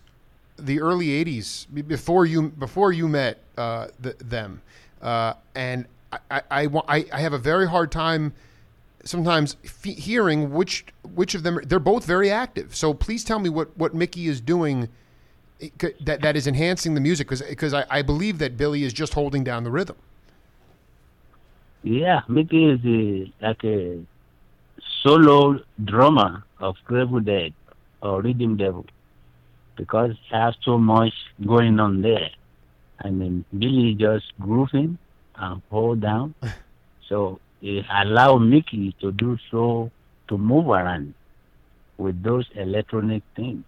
[0.59, 4.62] the early '80s before you before you met uh, the, them,
[5.03, 8.32] uh, and I I, I I I have a very hard time
[9.07, 10.84] sometimes fe hearing which
[11.14, 12.74] which of them they're both very active.
[12.74, 14.88] So please tell me what what Mickey is doing
[15.61, 15.68] eh,
[16.00, 19.14] that that is enhancing the music because because I, I believe that Billy is just
[19.14, 19.96] holding down the rhythm.
[21.82, 24.04] Yeah, Mickey is a, like a
[25.02, 27.54] solo drummer of Grateful Dead
[28.02, 28.86] or Rhythm Devil
[29.76, 31.12] because he has so much
[31.46, 32.30] going on there.
[33.04, 34.98] I mean, Billy just grooving
[35.36, 36.34] and hold down.
[37.09, 39.90] so allow Mickey to do so,
[40.28, 41.14] to move around
[41.98, 43.64] with those electronic things.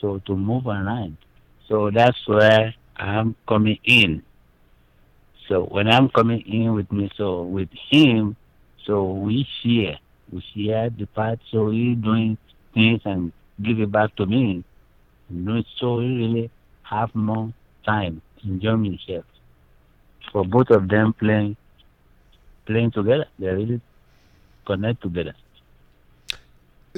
[0.00, 1.16] So to move around.
[1.68, 4.22] So that's where I'm coming in.
[5.48, 8.36] So when I'm coming in with me, so with him,
[8.86, 9.98] so we share,
[10.30, 11.40] we share the part.
[11.50, 12.36] So he doing
[12.74, 13.32] things and
[13.62, 14.64] give it back to me.
[15.28, 16.50] And so he really
[16.82, 17.52] have more
[17.84, 19.24] time enjoying himself.
[20.32, 21.56] For both of them playing,
[22.66, 23.80] playing together, they really
[24.66, 25.34] connect together.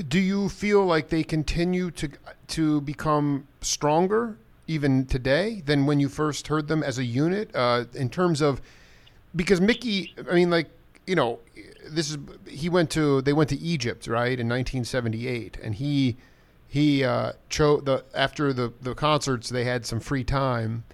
[0.09, 2.09] Do you feel like they continue to
[2.49, 4.37] to become stronger
[4.67, 8.61] even today than when you first heard them as a unit uh, in terms of
[9.37, 10.69] because Mickey, I mean, like
[11.07, 11.39] you know,
[11.87, 16.17] this is he went to they went to Egypt right in 1978, and he
[16.67, 20.85] he uh, chose the after the the concerts they had some free time.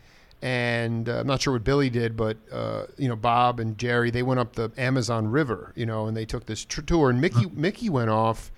[0.42, 4.10] And uh, I'm not sure what Billy did, but uh, you know Bob and Jerry
[4.10, 7.10] they went up the Amazon River, you know, and they took this tr- tour.
[7.10, 8.50] And Mickey Mickey went off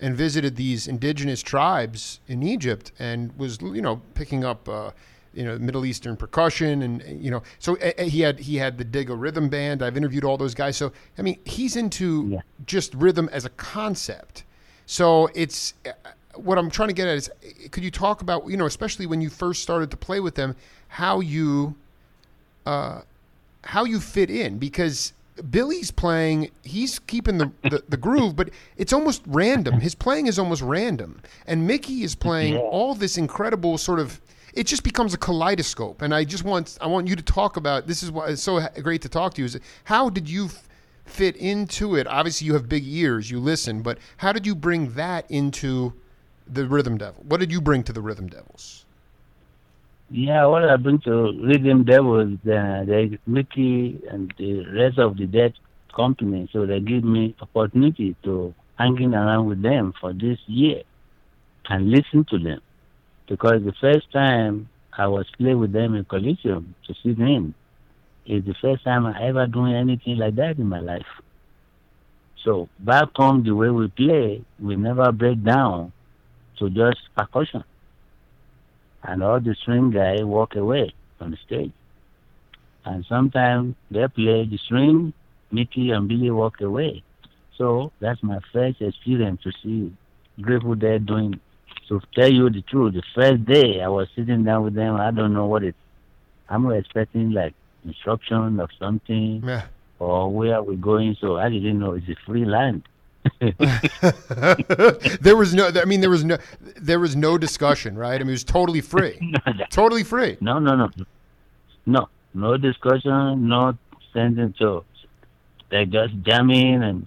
[0.00, 4.90] and visited these indigenous tribes in Egypt and was you know picking up uh,
[5.32, 8.84] you know Middle Eastern percussion and you know so uh, he had he had the
[8.84, 9.82] Diga rhythm band.
[9.82, 10.76] I've interviewed all those guys.
[10.76, 12.40] So I mean he's into Yeah.
[12.66, 14.44] just rhythm as a concept.
[14.84, 15.92] So it's uh,
[16.34, 17.30] what I'm trying to get at is
[17.70, 20.54] could you talk about you know especially when you first started to play with them
[20.94, 21.74] how you
[22.66, 23.00] uh,
[23.62, 25.12] how you fit in because
[25.50, 29.80] Billy's playing, he's keeping the, the, the groove, but it's almost random.
[29.80, 31.20] His playing is almost random.
[31.48, 32.60] And Mickey is playing Yeah.
[32.60, 34.20] all this incredible sort of
[34.54, 36.00] it just becomes a kaleidoscope.
[36.00, 38.60] And I just want I want you to talk about this is why it's so
[38.82, 40.68] great to talk to you is how did you f-
[41.06, 42.06] fit into it?
[42.06, 45.92] Obviously you have big ears, you listen, but how did you bring that into
[46.46, 47.24] the Rhythm Devil?
[47.26, 48.83] What did you bring to the Rhythm Devils?
[50.16, 55.54] Yeah, what bring to Rhythm Devils, uh, they Mickey and the rest of the dead
[55.92, 60.82] company, so they give me opportunity to hanging around with them for this year
[61.68, 62.60] and listen to them.
[63.28, 67.56] Because the first time I was playing with them in Coliseum to see them
[68.24, 71.10] is the first time I ever doing anything like that in my life.
[72.44, 75.92] So back home, the way we play, we never break down
[76.60, 77.64] to just percussion
[79.04, 81.72] and all the string guy walk away from the stage.
[82.84, 85.12] And sometimes they play the string,
[85.50, 87.02] Mickey and Billy walk away.
[87.56, 89.92] So that's my first experience to see
[90.40, 91.40] Grateful Dead doing.
[91.88, 95.10] To tell you the truth, the first day I was sitting down with them, I
[95.10, 95.74] don't know what it.
[96.48, 99.66] I'm expecting like instruction of something Yeah.
[99.98, 101.16] or where we're going.
[101.20, 102.82] So I didn't know it's a free land.
[105.20, 106.36] there was no I mean there was no
[106.76, 108.16] there was no discussion, right?
[108.16, 109.18] I mean it was totally free.
[109.70, 110.36] totally free.
[110.40, 110.90] No, no, no,
[111.86, 113.76] no, no discussion, no
[114.12, 114.84] sending to.
[115.70, 117.06] They just jamming, and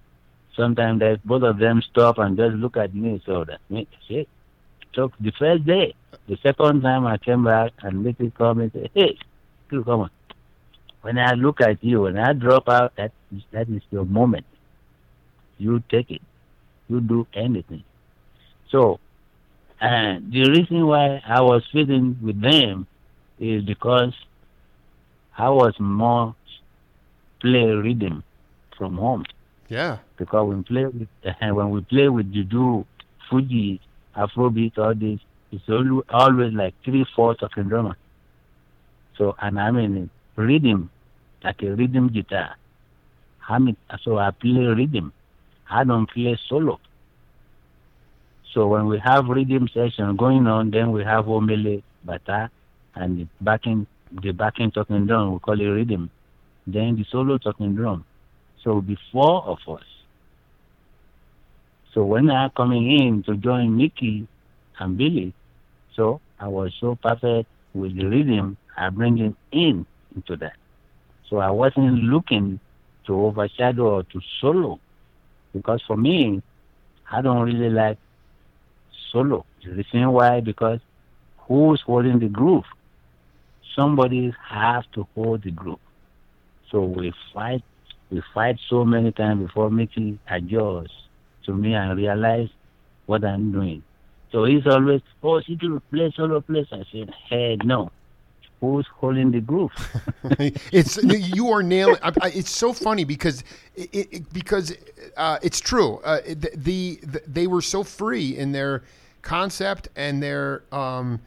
[0.55, 3.21] sometimes they both of them stop and just look at me.
[3.25, 4.27] So that me shit.
[4.95, 5.93] So the first day,
[6.27, 9.17] the second time I came back and Mickey called me and said, "Hey,
[9.69, 10.09] come on."
[11.01, 13.11] When I look at you, when I drop out, that
[13.51, 14.45] that is your moment.
[15.57, 16.21] You take it.
[16.87, 17.83] You do anything.
[18.69, 18.99] So,
[19.79, 22.87] and the reason why I was fitting with them
[23.39, 24.13] is because
[25.37, 26.35] I was more
[27.39, 28.23] play rhythm
[28.77, 29.25] from home.
[29.69, 29.97] Yeah.
[30.17, 31.07] Because when play with
[31.41, 32.85] when we play with juju,
[33.29, 33.81] Fuji,
[34.15, 35.19] Afrobeat, all this,
[35.51, 37.97] it's always, always like three, four talking drummer.
[39.17, 40.89] So and I mean rhythm,
[41.43, 42.55] like a rhythm guitar.
[43.49, 45.13] I'm in, so I play rhythm.
[45.69, 46.79] I don't play solo.
[48.53, 52.49] So when we have rhythm session going on, then we have omele, bata,
[52.95, 56.09] and the backing, the backing talking drum, we call it rhythm.
[56.65, 58.05] Then the solo talking drum.
[58.63, 59.83] So the four of us.
[61.93, 64.27] So when I coming in to join Mickey
[64.79, 65.33] and Billy,
[65.95, 70.53] so I was so perfect with the rhythm, I bring him in into that.
[71.29, 72.59] So I wasn't looking
[73.07, 74.79] to overshadow or to solo,
[75.57, 76.41] because for me,
[77.11, 77.97] I don't really like
[79.11, 79.45] solo.
[79.63, 80.79] The reason why because
[81.39, 82.65] who's holding the groove?
[83.75, 85.79] Somebody has to hold the groove.
[86.71, 87.63] So we fight,
[88.11, 90.91] we fight so many times before Mickey adjusts
[91.45, 92.49] to me and realize
[93.05, 93.83] what I'm doing.
[94.31, 96.67] So he's always, oh, see to play solo place.
[96.71, 97.91] I said, hey, no.
[98.61, 99.71] Who's holding the groove?
[100.71, 101.99] it's you are nailing.
[102.01, 103.43] I, I, it's so funny because
[103.75, 104.75] it, it because
[105.15, 105.97] uh, it's true.
[106.03, 108.83] Uh, the, the, the they were so free in their
[109.21, 111.19] concept and their um,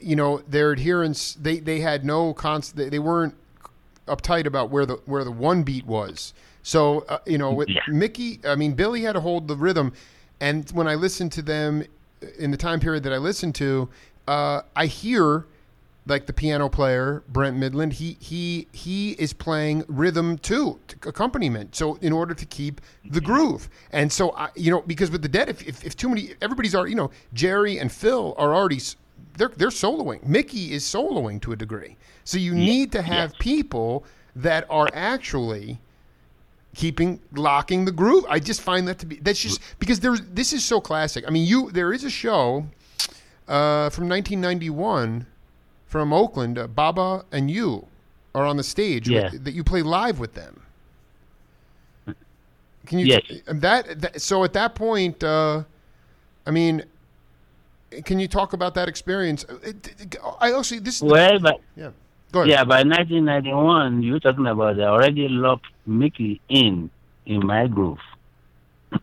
[0.00, 1.34] you know their adherence.
[1.34, 2.76] They they had no const.
[2.76, 3.34] They, they weren't
[4.08, 6.34] uptight about where the where the one beat was.
[6.62, 7.80] So uh, you know with Yeah.
[7.88, 9.92] Mickey, I mean Billy had to hold the rhythm,
[10.40, 11.84] and when I listened to them
[12.38, 13.88] in the time period that I listened to,
[14.26, 15.46] uh, I hear
[16.10, 21.74] like the piano player Brent Mydland, he he he is playing rhythm too, t- accompaniment.
[21.74, 25.28] So in order to keep the groove, and so I, you know, because with the
[25.28, 28.80] Dead, if, if if too many, everybody's already, you know, Jerry and Phil are already
[29.36, 30.24] they're they're soloing.
[30.26, 31.96] Mickey is soloing to a degree.
[32.24, 34.04] So you need to have people
[34.36, 35.80] that are actually
[36.74, 38.24] keeping locking the groove.
[38.28, 41.24] I just find that to be that's just because there's this is so classic.
[41.26, 42.66] I mean, you there is a show
[43.48, 45.26] uh, from 1991
[45.90, 47.86] from Oakland, uh, Baba and you
[48.32, 49.30] are on the stage Yeah.
[49.32, 50.62] with, that you play live with them.
[52.86, 53.22] Can you Yes.
[53.46, 55.64] that, that so at that point uh,
[56.46, 56.84] I mean
[58.04, 59.44] can you talk about that experience?
[59.44, 59.72] Uh,
[60.40, 61.90] I also this Well, but yeah.
[62.32, 62.50] Go ahead.
[62.50, 66.88] yeah, by 1991, you're talking about I already locked Mickey in
[67.26, 67.98] in my groove.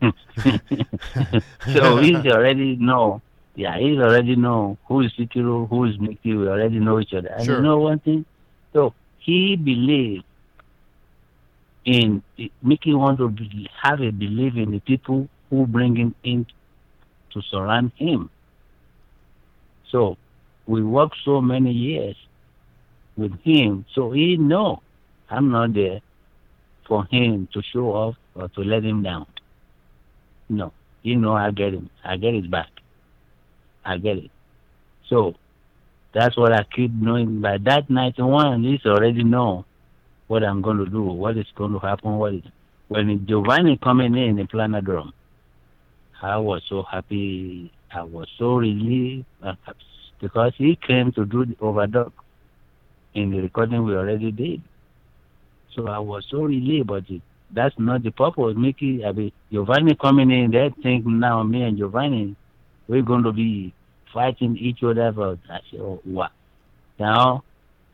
[1.74, 3.20] so he's already know.
[3.58, 6.32] Yeah, he already know who is Sikiru, who is Mickey.
[6.32, 7.26] We already know each other.
[7.26, 7.56] And Sure.
[7.56, 8.24] you know one thing?
[8.72, 10.24] So he believed
[11.84, 12.22] in
[12.62, 16.46] Mickey want to be, have a belief in the people who bring him in
[17.32, 18.30] to surround him.
[19.90, 20.16] So
[20.68, 22.14] we worked so many years
[23.16, 24.82] with him, so he know
[25.28, 26.00] I'm not there
[26.86, 29.26] for him to show off or to let him down.
[30.48, 31.90] No, he know I get him.
[32.04, 32.68] I get his back.
[33.84, 34.30] I get it.
[35.08, 35.34] So
[36.12, 37.40] that's what I keep knowing.
[37.40, 39.64] By that night one, he's already know
[40.26, 42.18] what I'm going to do, what is going to happen.
[42.18, 42.42] What is
[42.88, 45.12] when Giovanni coming in the Planet Drum,
[46.22, 47.70] I was so happy.
[47.90, 49.54] I was so relieved uh,
[50.20, 52.12] because he came to do the overdub
[53.14, 54.62] in the recording we already did.
[55.74, 57.04] So I was so relieved, but
[57.50, 58.54] that's not the purpose.
[58.56, 62.36] Mickey, I mean, Giovanni coming in, they think now me and Giovanni,
[62.88, 63.74] we're going to be
[64.12, 65.12] fighting each other.
[65.78, 66.32] Oh, what?
[66.98, 67.44] Now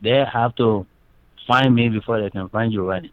[0.02, 0.86] they have to
[1.46, 3.12] find me before they can find Giovanni.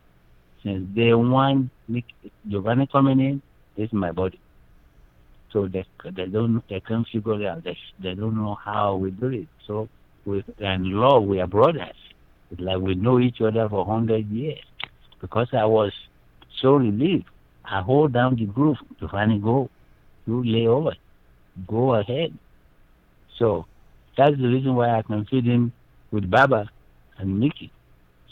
[0.64, 3.42] Since they want Mickey, Giovanni coming in,
[3.76, 4.40] this is my body.
[5.52, 7.64] So they they don't they can't figure it out.
[7.64, 9.48] They they don't know how we do it.
[9.68, 9.90] So
[10.26, 11.96] we and love we are brothers.
[12.52, 14.60] It's like we know each other for hundred years.
[15.20, 15.92] Because I was
[16.62, 17.26] so relieved.
[17.66, 18.78] I hold down the groove.
[19.00, 19.70] Giovanni go,
[20.26, 20.94] you lay over,
[21.68, 22.34] go ahead.
[23.38, 23.66] So
[24.18, 25.72] that's the reason why I can feed him
[26.12, 26.70] with Baba
[27.18, 27.72] and Mickey.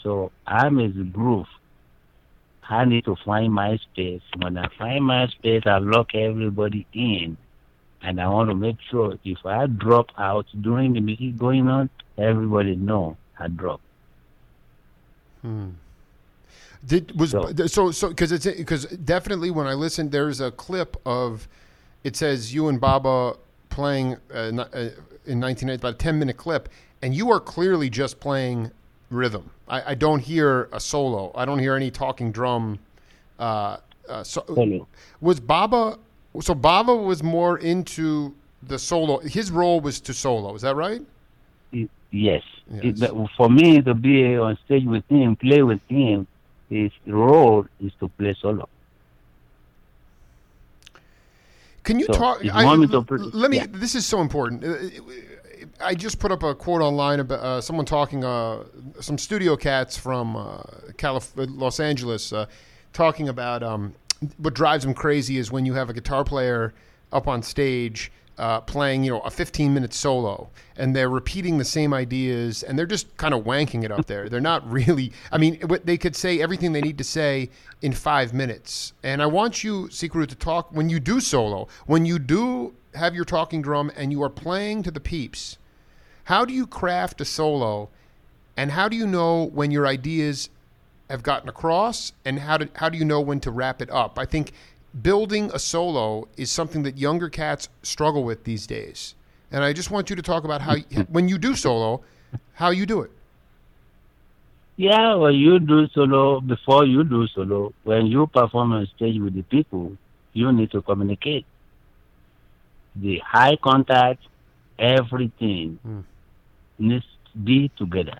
[0.02, 1.46] So I'm his groove.
[2.68, 4.22] I need to find my space.
[4.36, 7.36] When I find my space, I lock everybody in.
[8.02, 11.90] And I want to make sure if I drop out during the music going on,
[12.16, 13.80] everybody know I drop.
[15.42, 15.70] Hmm.
[16.86, 20.96] Did was So- so so because it's because definitely when I listened, there's a clip
[21.04, 21.46] of
[22.04, 23.36] it says you and Baba
[23.68, 24.90] playing uh, uh,
[25.26, 26.68] in 1980, about a 10 minute clip,
[27.02, 28.70] and you are clearly just playing
[29.10, 29.50] rhythm.
[29.68, 31.32] I, I don't hear a solo.
[31.34, 32.78] I don't hear any talking drum.
[33.38, 33.78] Uh,
[34.08, 34.86] uh, so Solo.
[35.20, 35.98] was Baba?
[36.40, 39.18] So Baba was more into the solo.
[39.18, 40.54] His role was to solo.
[40.54, 41.02] Is that right?
[41.72, 41.88] Yes.
[42.10, 42.42] Yes.
[42.82, 46.26] It- for me to be on stage with him, play with him,
[46.68, 48.68] his role is to play solo.
[51.90, 52.46] Can you So, talk?
[52.46, 53.56] I, want me to l- put- let me.
[53.56, 53.66] yeah.
[53.68, 54.64] This is so important.
[54.64, 54.76] Uh,
[55.84, 58.62] I just put up a quote online about uh, someone talking, uh,
[59.00, 60.62] some studio cats from uh,
[60.98, 62.46] Calif- Los Angeles, uh,
[62.92, 63.92] talking about um,
[64.38, 66.72] what drives them crazy is when you have a guitar player
[67.12, 71.64] up on stage uh, playing, you know, a 15 minute solo, and they're repeating the
[71.64, 74.30] same ideas, and they're just kind of wanking it up there.
[74.30, 75.12] They're not really.
[75.30, 77.50] I mean, they could say everything they need to say
[77.82, 78.94] in five minutes.
[79.02, 83.14] And I want you, Sikiru, to talk when you do solo, when you do have
[83.14, 85.58] your talking drum, and you are playing to the peeps.
[86.24, 87.90] How do you craft a solo,
[88.56, 90.48] and how do you know when your ideas
[91.10, 94.18] have gotten across, and how how do you know when to wrap it up?
[94.18, 94.52] I think
[95.02, 99.14] building a solo is something that younger cats struggle with these days,
[99.50, 100.76] and I just want you to talk about how
[101.08, 102.02] when you do solo,
[102.54, 103.10] how you do it.
[104.76, 109.34] Yeah, when you do solo, before you do solo, when you perform on stage with
[109.34, 109.96] the people,
[110.32, 111.44] you need to communicate.
[112.96, 114.22] The high contact,
[114.78, 116.04] everything Mm.
[116.78, 118.18] needs to be together.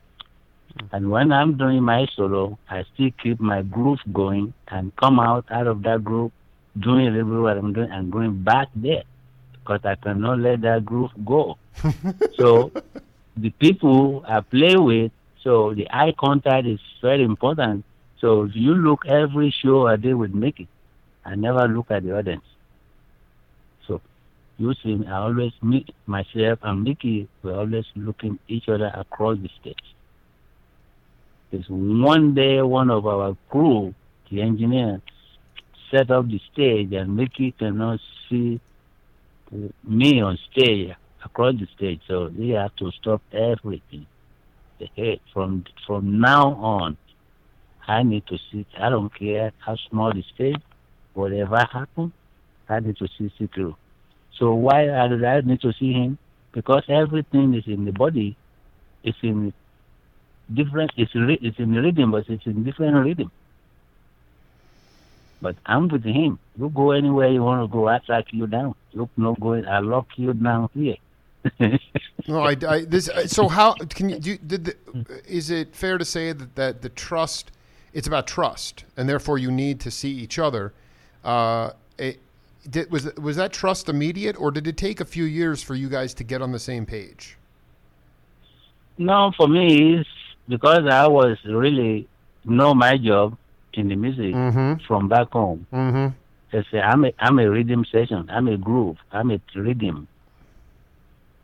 [0.93, 5.47] And when I'm doing my solo, I still keep my groove going and come out
[5.51, 6.33] out of that groove,
[6.79, 9.03] doing a little bit what I'm doing and going back there
[9.61, 11.59] because I cannot let that groove go.
[12.37, 12.73] so
[13.37, 15.13] the people I play with,
[15.43, 17.85] so the eye contact is very important.
[18.21, 20.69] So if you look every show I did with Mickey,
[21.25, 22.45] I never look at the audience.
[23.87, 24.01] So
[24.59, 27.29] you see, I always meet myself and Mickey.
[27.43, 29.77] We're always looking each other across the stage.
[31.51, 33.95] Because one day, one of our crew,
[34.31, 35.01] the engineer,
[35.91, 38.61] set up the stage, and Mickey cannot see
[39.87, 44.07] me on stage across the stage, so they have to stop everything.
[44.95, 46.97] Hey, from from now on,
[47.87, 48.67] I need to see.
[48.79, 50.57] I don't care how small the stage,
[51.13, 52.13] whatever happens,
[52.69, 53.77] I need to see see through.
[54.39, 56.19] So why I I need to see him?
[56.53, 58.37] Because everything is in the body
[59.03, 59.53] it's in
[60.53, 60.91] different.
[60.97, 63.31] It's it's in rhythm, but it's in different rhythm.
[65.41, 66.39] But I'm with him.
[66.59, 67.89] You go anywhere you want to go.
[67.89, 68.75] I track you down.
[68.93, 69.67] You not going.
[69.67, 70.97] I lock you down here.
[72.29, 73.09] No, I, I this.
[73.09, 74.19] uh, So how can you?
[74.19, 74.77] Do, did the,
[75.27, 77.51] is it fair to say that that the trust?
[77.93, 80.73] It's about trust, and therefore you need to see each other.
[81.25, 82.21] Uh, it,
[82.69, 85.89] did, was was that trust immediate, or did it take a few years for you
[85.89, 87.37] guys to get on the same page?
[88.99, 90.09] no, for me, it's
[90.49, 92.07] because I was really
[92.45, 93.37] know my job
[93.75, 94.85] in the music Mm-hmm.
[94.87, 95.67] from back home.
[95.73, 96.09] Mm-hmm.
[96.53, 98.29] They say I'm a I'm a rhythm session.
[98.31, 98.97] I'm a groove.
[99.13, 100.09] I'm a rhythm.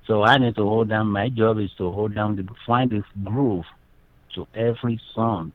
[0.06, 1.08] So I need to hold down.
[1.08, 3.64] My job is to hold down the find the groove
[4.34, 5.52] to every song.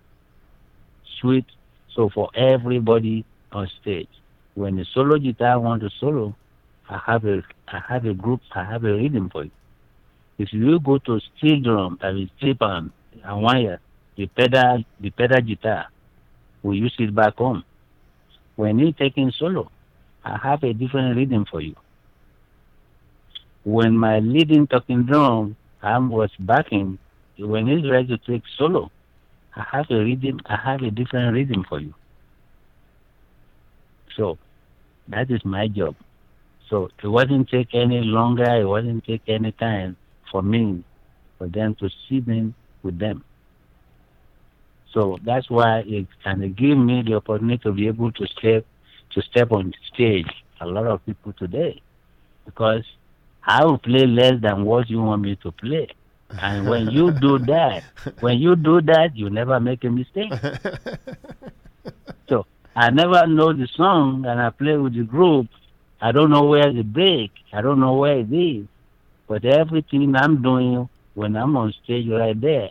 [1.19, 1.45] Sweet.
[1.95, 4.09] So for everybody on stage,
[4.55, 6.35] when the solo guitar want to solo,
[6.89, 8.41] I have a I have a group.
[8.55, 9.51] I have a rhythm for it.
[10.37, 12.91] If you go to steel drum, I mean steel pan
[13.23, 13.79] and wire,
[14.17, 15.87] the pedal the pedal guitar,
[16.63, 17.63] we use it back home
[18.55, 19.71] when you taking solo,
[20.23, 21.75] I have a different rhythm for you.
[23.63, 26.99] When my leading talking drum I was backing,
[27.39, 28.91] when he's ready to take solo,
[29.55, 30.39] I have a rhythm.
[30.45, 31.93] I have a different rhythm for you.
[34.15, 34.37] So
[35.07, 35.95] that is my job.
[36.69, 38.43] So it wasn't take any longer.
[38.43, 39.97] It wasn't take any time
[40.31, 40.83] for me
[41.37, 42.53] for them to sit in
[42.83, 43.23] with them.
[44.93, 48.65] So that's why it kind of give me the opportunity to be able to step
[49.11, 50.27] to step on stage.
[50.59, 51.81] A lot of people today,
[52.45, 52.83] because
[53.43, 55.87] I will play less than what you want me to play.
[56.39, 57.83] And when you do that,
[58.19, 60.31] when you do that, you never make a mistake.
[62.29, 65.47] So I never know the song, and I play with the group.
[65.99, 67.31] I don't know where the break.
[67.51, 68.67] I don't know where it is.
[69.27, 72.69] But everything I'm doing when I'm on stage right there,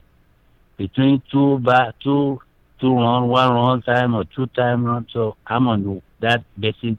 [0.81, 2.41] between two back two
[2.81, 5.07] two run, one run time or two time run.
[5.13, 6.97] So I'm on that basic.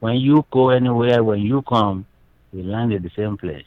[0.00, 2.04] When you go anywhere, when you come,
[2.52, 3.64] we land at the same place.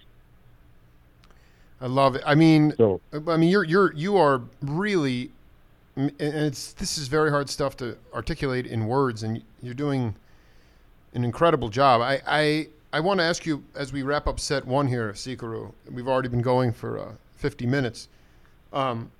[1.80, 2.24] I love it.
[2.26, 5.32] I mean, So I mean, you're you're you are really,
[5.96, 10.16] and it's this is very hard stuff to articulate in words, and you're doing
[11.14, 12.02] an incredible job.
[12.02, 15.72] I I, I want to ask you as we wrap up set one here, Sikiru.
[15.90, 18.10] We've already been going for uh, 50 minutes.
[18.74, 19.12] Um,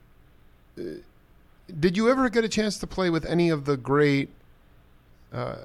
[1.80, 4.30] did you ever get a chance to play with any of the great
[5.34, 5.58] uh,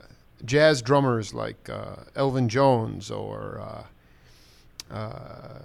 [0.44, 3.60] jazz drummers like uh, Elvin Jones or?
[3.60, 5.58] Uh, uh,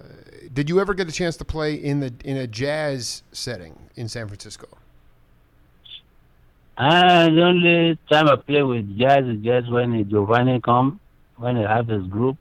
[0.52, 4.08] did you ever get a chance to play in the in a jazz setting in
[4.08, 4.66] San Francisco?
[6.80, 10.98] uh, the only time I play with jazz is just when Giovanni come,
[11.36, 12.38] when he have his group.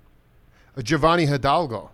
[0.78, 1.90] Uh, Giovanni Hidalgo.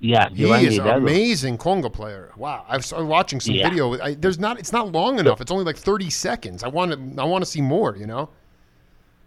[0.00, 1.06] Yeah, He Giovanni is an Hidalgo.
[1.06, 2.32] amazing conga player.
[2.36, 3.68] Wow, I was watching some Yeah.
[3.68, 4.00] video.
[4.00, 4.58] I, there's not.
[4.58, 5.40] It's not long enough.
[5.42, 6.64] It's only like 30 seconds.
[6.64, 7.22] I want to.
[7.22, 7.96] I want to see more.
[7.96, 8.30] You know.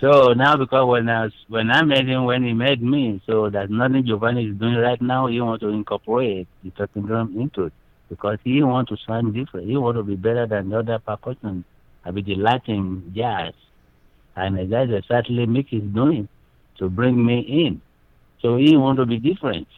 [0.00, 3.48] so now because when I was, when I met him when he met me, so
[3.50, 5.26] there's nothing Giovanni is doing right now.
[5.28, 7.72] He want to incorporate the talking drum into it
[8.08, 9.68] because he want to sound different.
[9.68, 11.64] He want to be better than the other percussion.
[12.04, 13.54] I mean the Latin jazz,
[14.36, 16.28] and that's exactly Mickey is doing
[16.78, 17.80] to bring me in.
[18.42, 19.68] So he want to be different.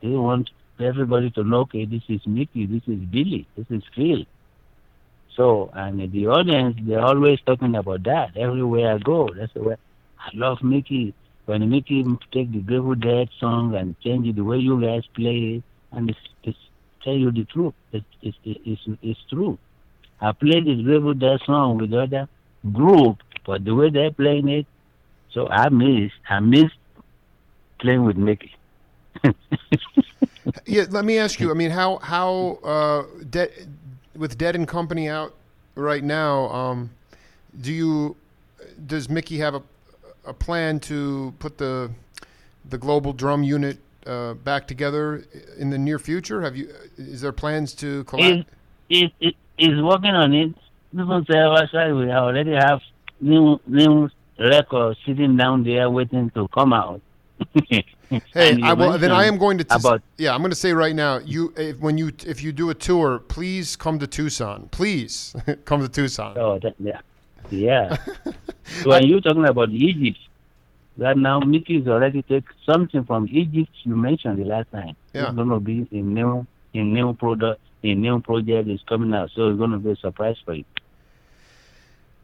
[0.00, 4.24] He want everybody to know, okay, this is Mickey, this is Billy, this is Phil.
[5.36, 9.28] So, and the audience, they're always talking about that everywhere I go.
[9.34, 9.76] That's the way
[10.18, 11.14] I love Mickey.
[11.46, 15.56] When Mickey take the Grateful Dead song and change it the way you guys play
[15.56, 16.58] it, and it's, it's
[17.02, 17.74] tell you the truth.
[17.92, 19.58] It's, it's, it's, it's true.
[20.20, 22.28] I played this Grateful Dead song with other
[22.72, 24.66] group, but the way they're playing it,
[25.32, 26.70] so I miss, I miss
[27.84, 28.54] playing with Mickey.
[30.66, 30.84] Yeah.
[30.90, 31.50] Let me ask you.
[31.50, 33.50] I mean, how how uh, De-
[34.14, 35.34] with Dead and Company out
[35.74, 36.50] right now?
[36.50, 36.90] Um,
[37.60, 38.16] do you
[38.86, 39.62] does Mickey have a
[40.26, 41.90] a plan to put the
[42.68, 45.24] the global drum unit uh, back together
[45.58, 46.42] in the near future?
[46.42, 46.68] Have you?
[46.98, 48.44] Is there plans to collab?
[48.90, 50.54] It, it is working on it.
[50.96, 52.80] Outside we already have
[53.20, 57.00] new new records sitting down there waiting to come out.
[58.32, 59.64] Hey, I, well, then I am going to.
[59.64, 61.18] T- about yeah, I'm going to say right now.
[61.18, 64.68] You, if, when you, if you do a tour, please come to Tucson.
[64.70, 65.34] Please
[65.64, 66.38] come to Tucson.
[66.38, 67.00] oh that, yeah
[67.50, 67.96] yeah.
[68.82, 70.18] so when you talking about Egypt,
[70.96, 73.70] right now Mickey's already take something from Egypt.
[73.82, 74.96] You mentioned the last time.
[75.12, 75.26] Yeah.
[75.26, 79.48] It's gonna be a new a new product a new project is coming out, so
[79.48, 80.64] it's gonna be a surprise for you.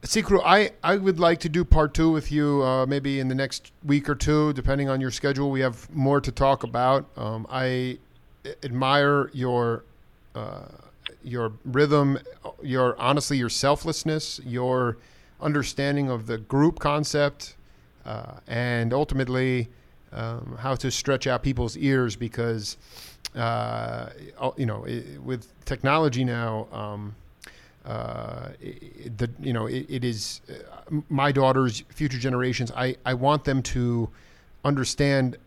[0.02, 3.34] Sikiru, I, I would like to do part two with you uh, maybe in the
[3.34, 5.50] next week or two, depending on your schedule.
[5.50, 7.04] We have more to talk about.
[7.18, 7.98] Um, I
[8.62, 9.84] admire your
[10.34, 10.62] uh,
[11.22, 12.18] your rhythm,
[12.62, 14.96] your honestly your selflessness, your
[15.40, 17.56] understanding of the group concept,
[18.06, 19.68] uh, and ultimately
[20.12, 22.78] um, how to stretch out people's ears because
[23.36, 24.08] uh,
[24.56, 24.86] you know
[25.22, 26.68] with technology now.
[26.72, 27.14] Um,
[27.84, 28.50] uh,
[29.16, 32.70] the you know it, it is uh, my daughters, future generations.
[32.72, 34.08] I, I want them to
[34.64, 35.38] understand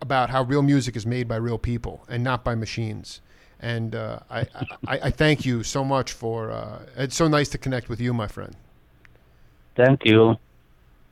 [0.00, 3.20] about how real music is made by real people and not by machines.
[3.60, 4.40] And uh, I,
[4.88, 6.50] I, I thank you so much for.
[6.50, 8.56] Uh, it's so nice to connect with you, my friend.
[9.76, 10.36] Thank you.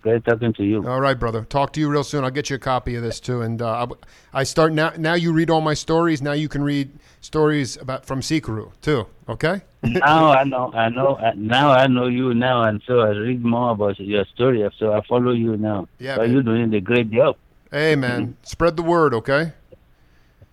[0.03, 0.87] Great talking to you.
[0.89, 1.45] All right, brother.
[1.45, 2.25] Talk to you real soon.
[2.25, 3.43] I'll get you a copy of this too.
[3.43, 3.87] And uh,
[4.33, 4.93] I start now.
[4.97, 6.23] Now you read all my stories.
[6.23, 6.91] Now you can read
[7.21, 9.07] stories about from Sikiru too.
[9.29, 9.61] Okay.
[9.83, 10.73] now I know.
[10.73, 11.15] I know.
[11.17, 14.67] uh, Now I know you now, and so I read more about your story.
[14.79, 15.87] So I follow you now.
[15.99, 17.37] Yeah, So you're doing a great job.
[17.71, 18.37] Hey, man.
[18.43, 19.13] Spread the word.
[19.15, 19.53] Okay.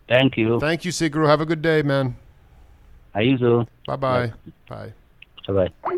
[0.10, 0.60] Thank you.
[0.60, 1.28] Thank you, Sikiru.
[1.28, 2.16] Have a good day, man.
[3.16, 3.66] I you.
[3.88, 4.34] Bye bye.
[4.70, 4.94] Bye.
[5.48, 5.98] Bye bye.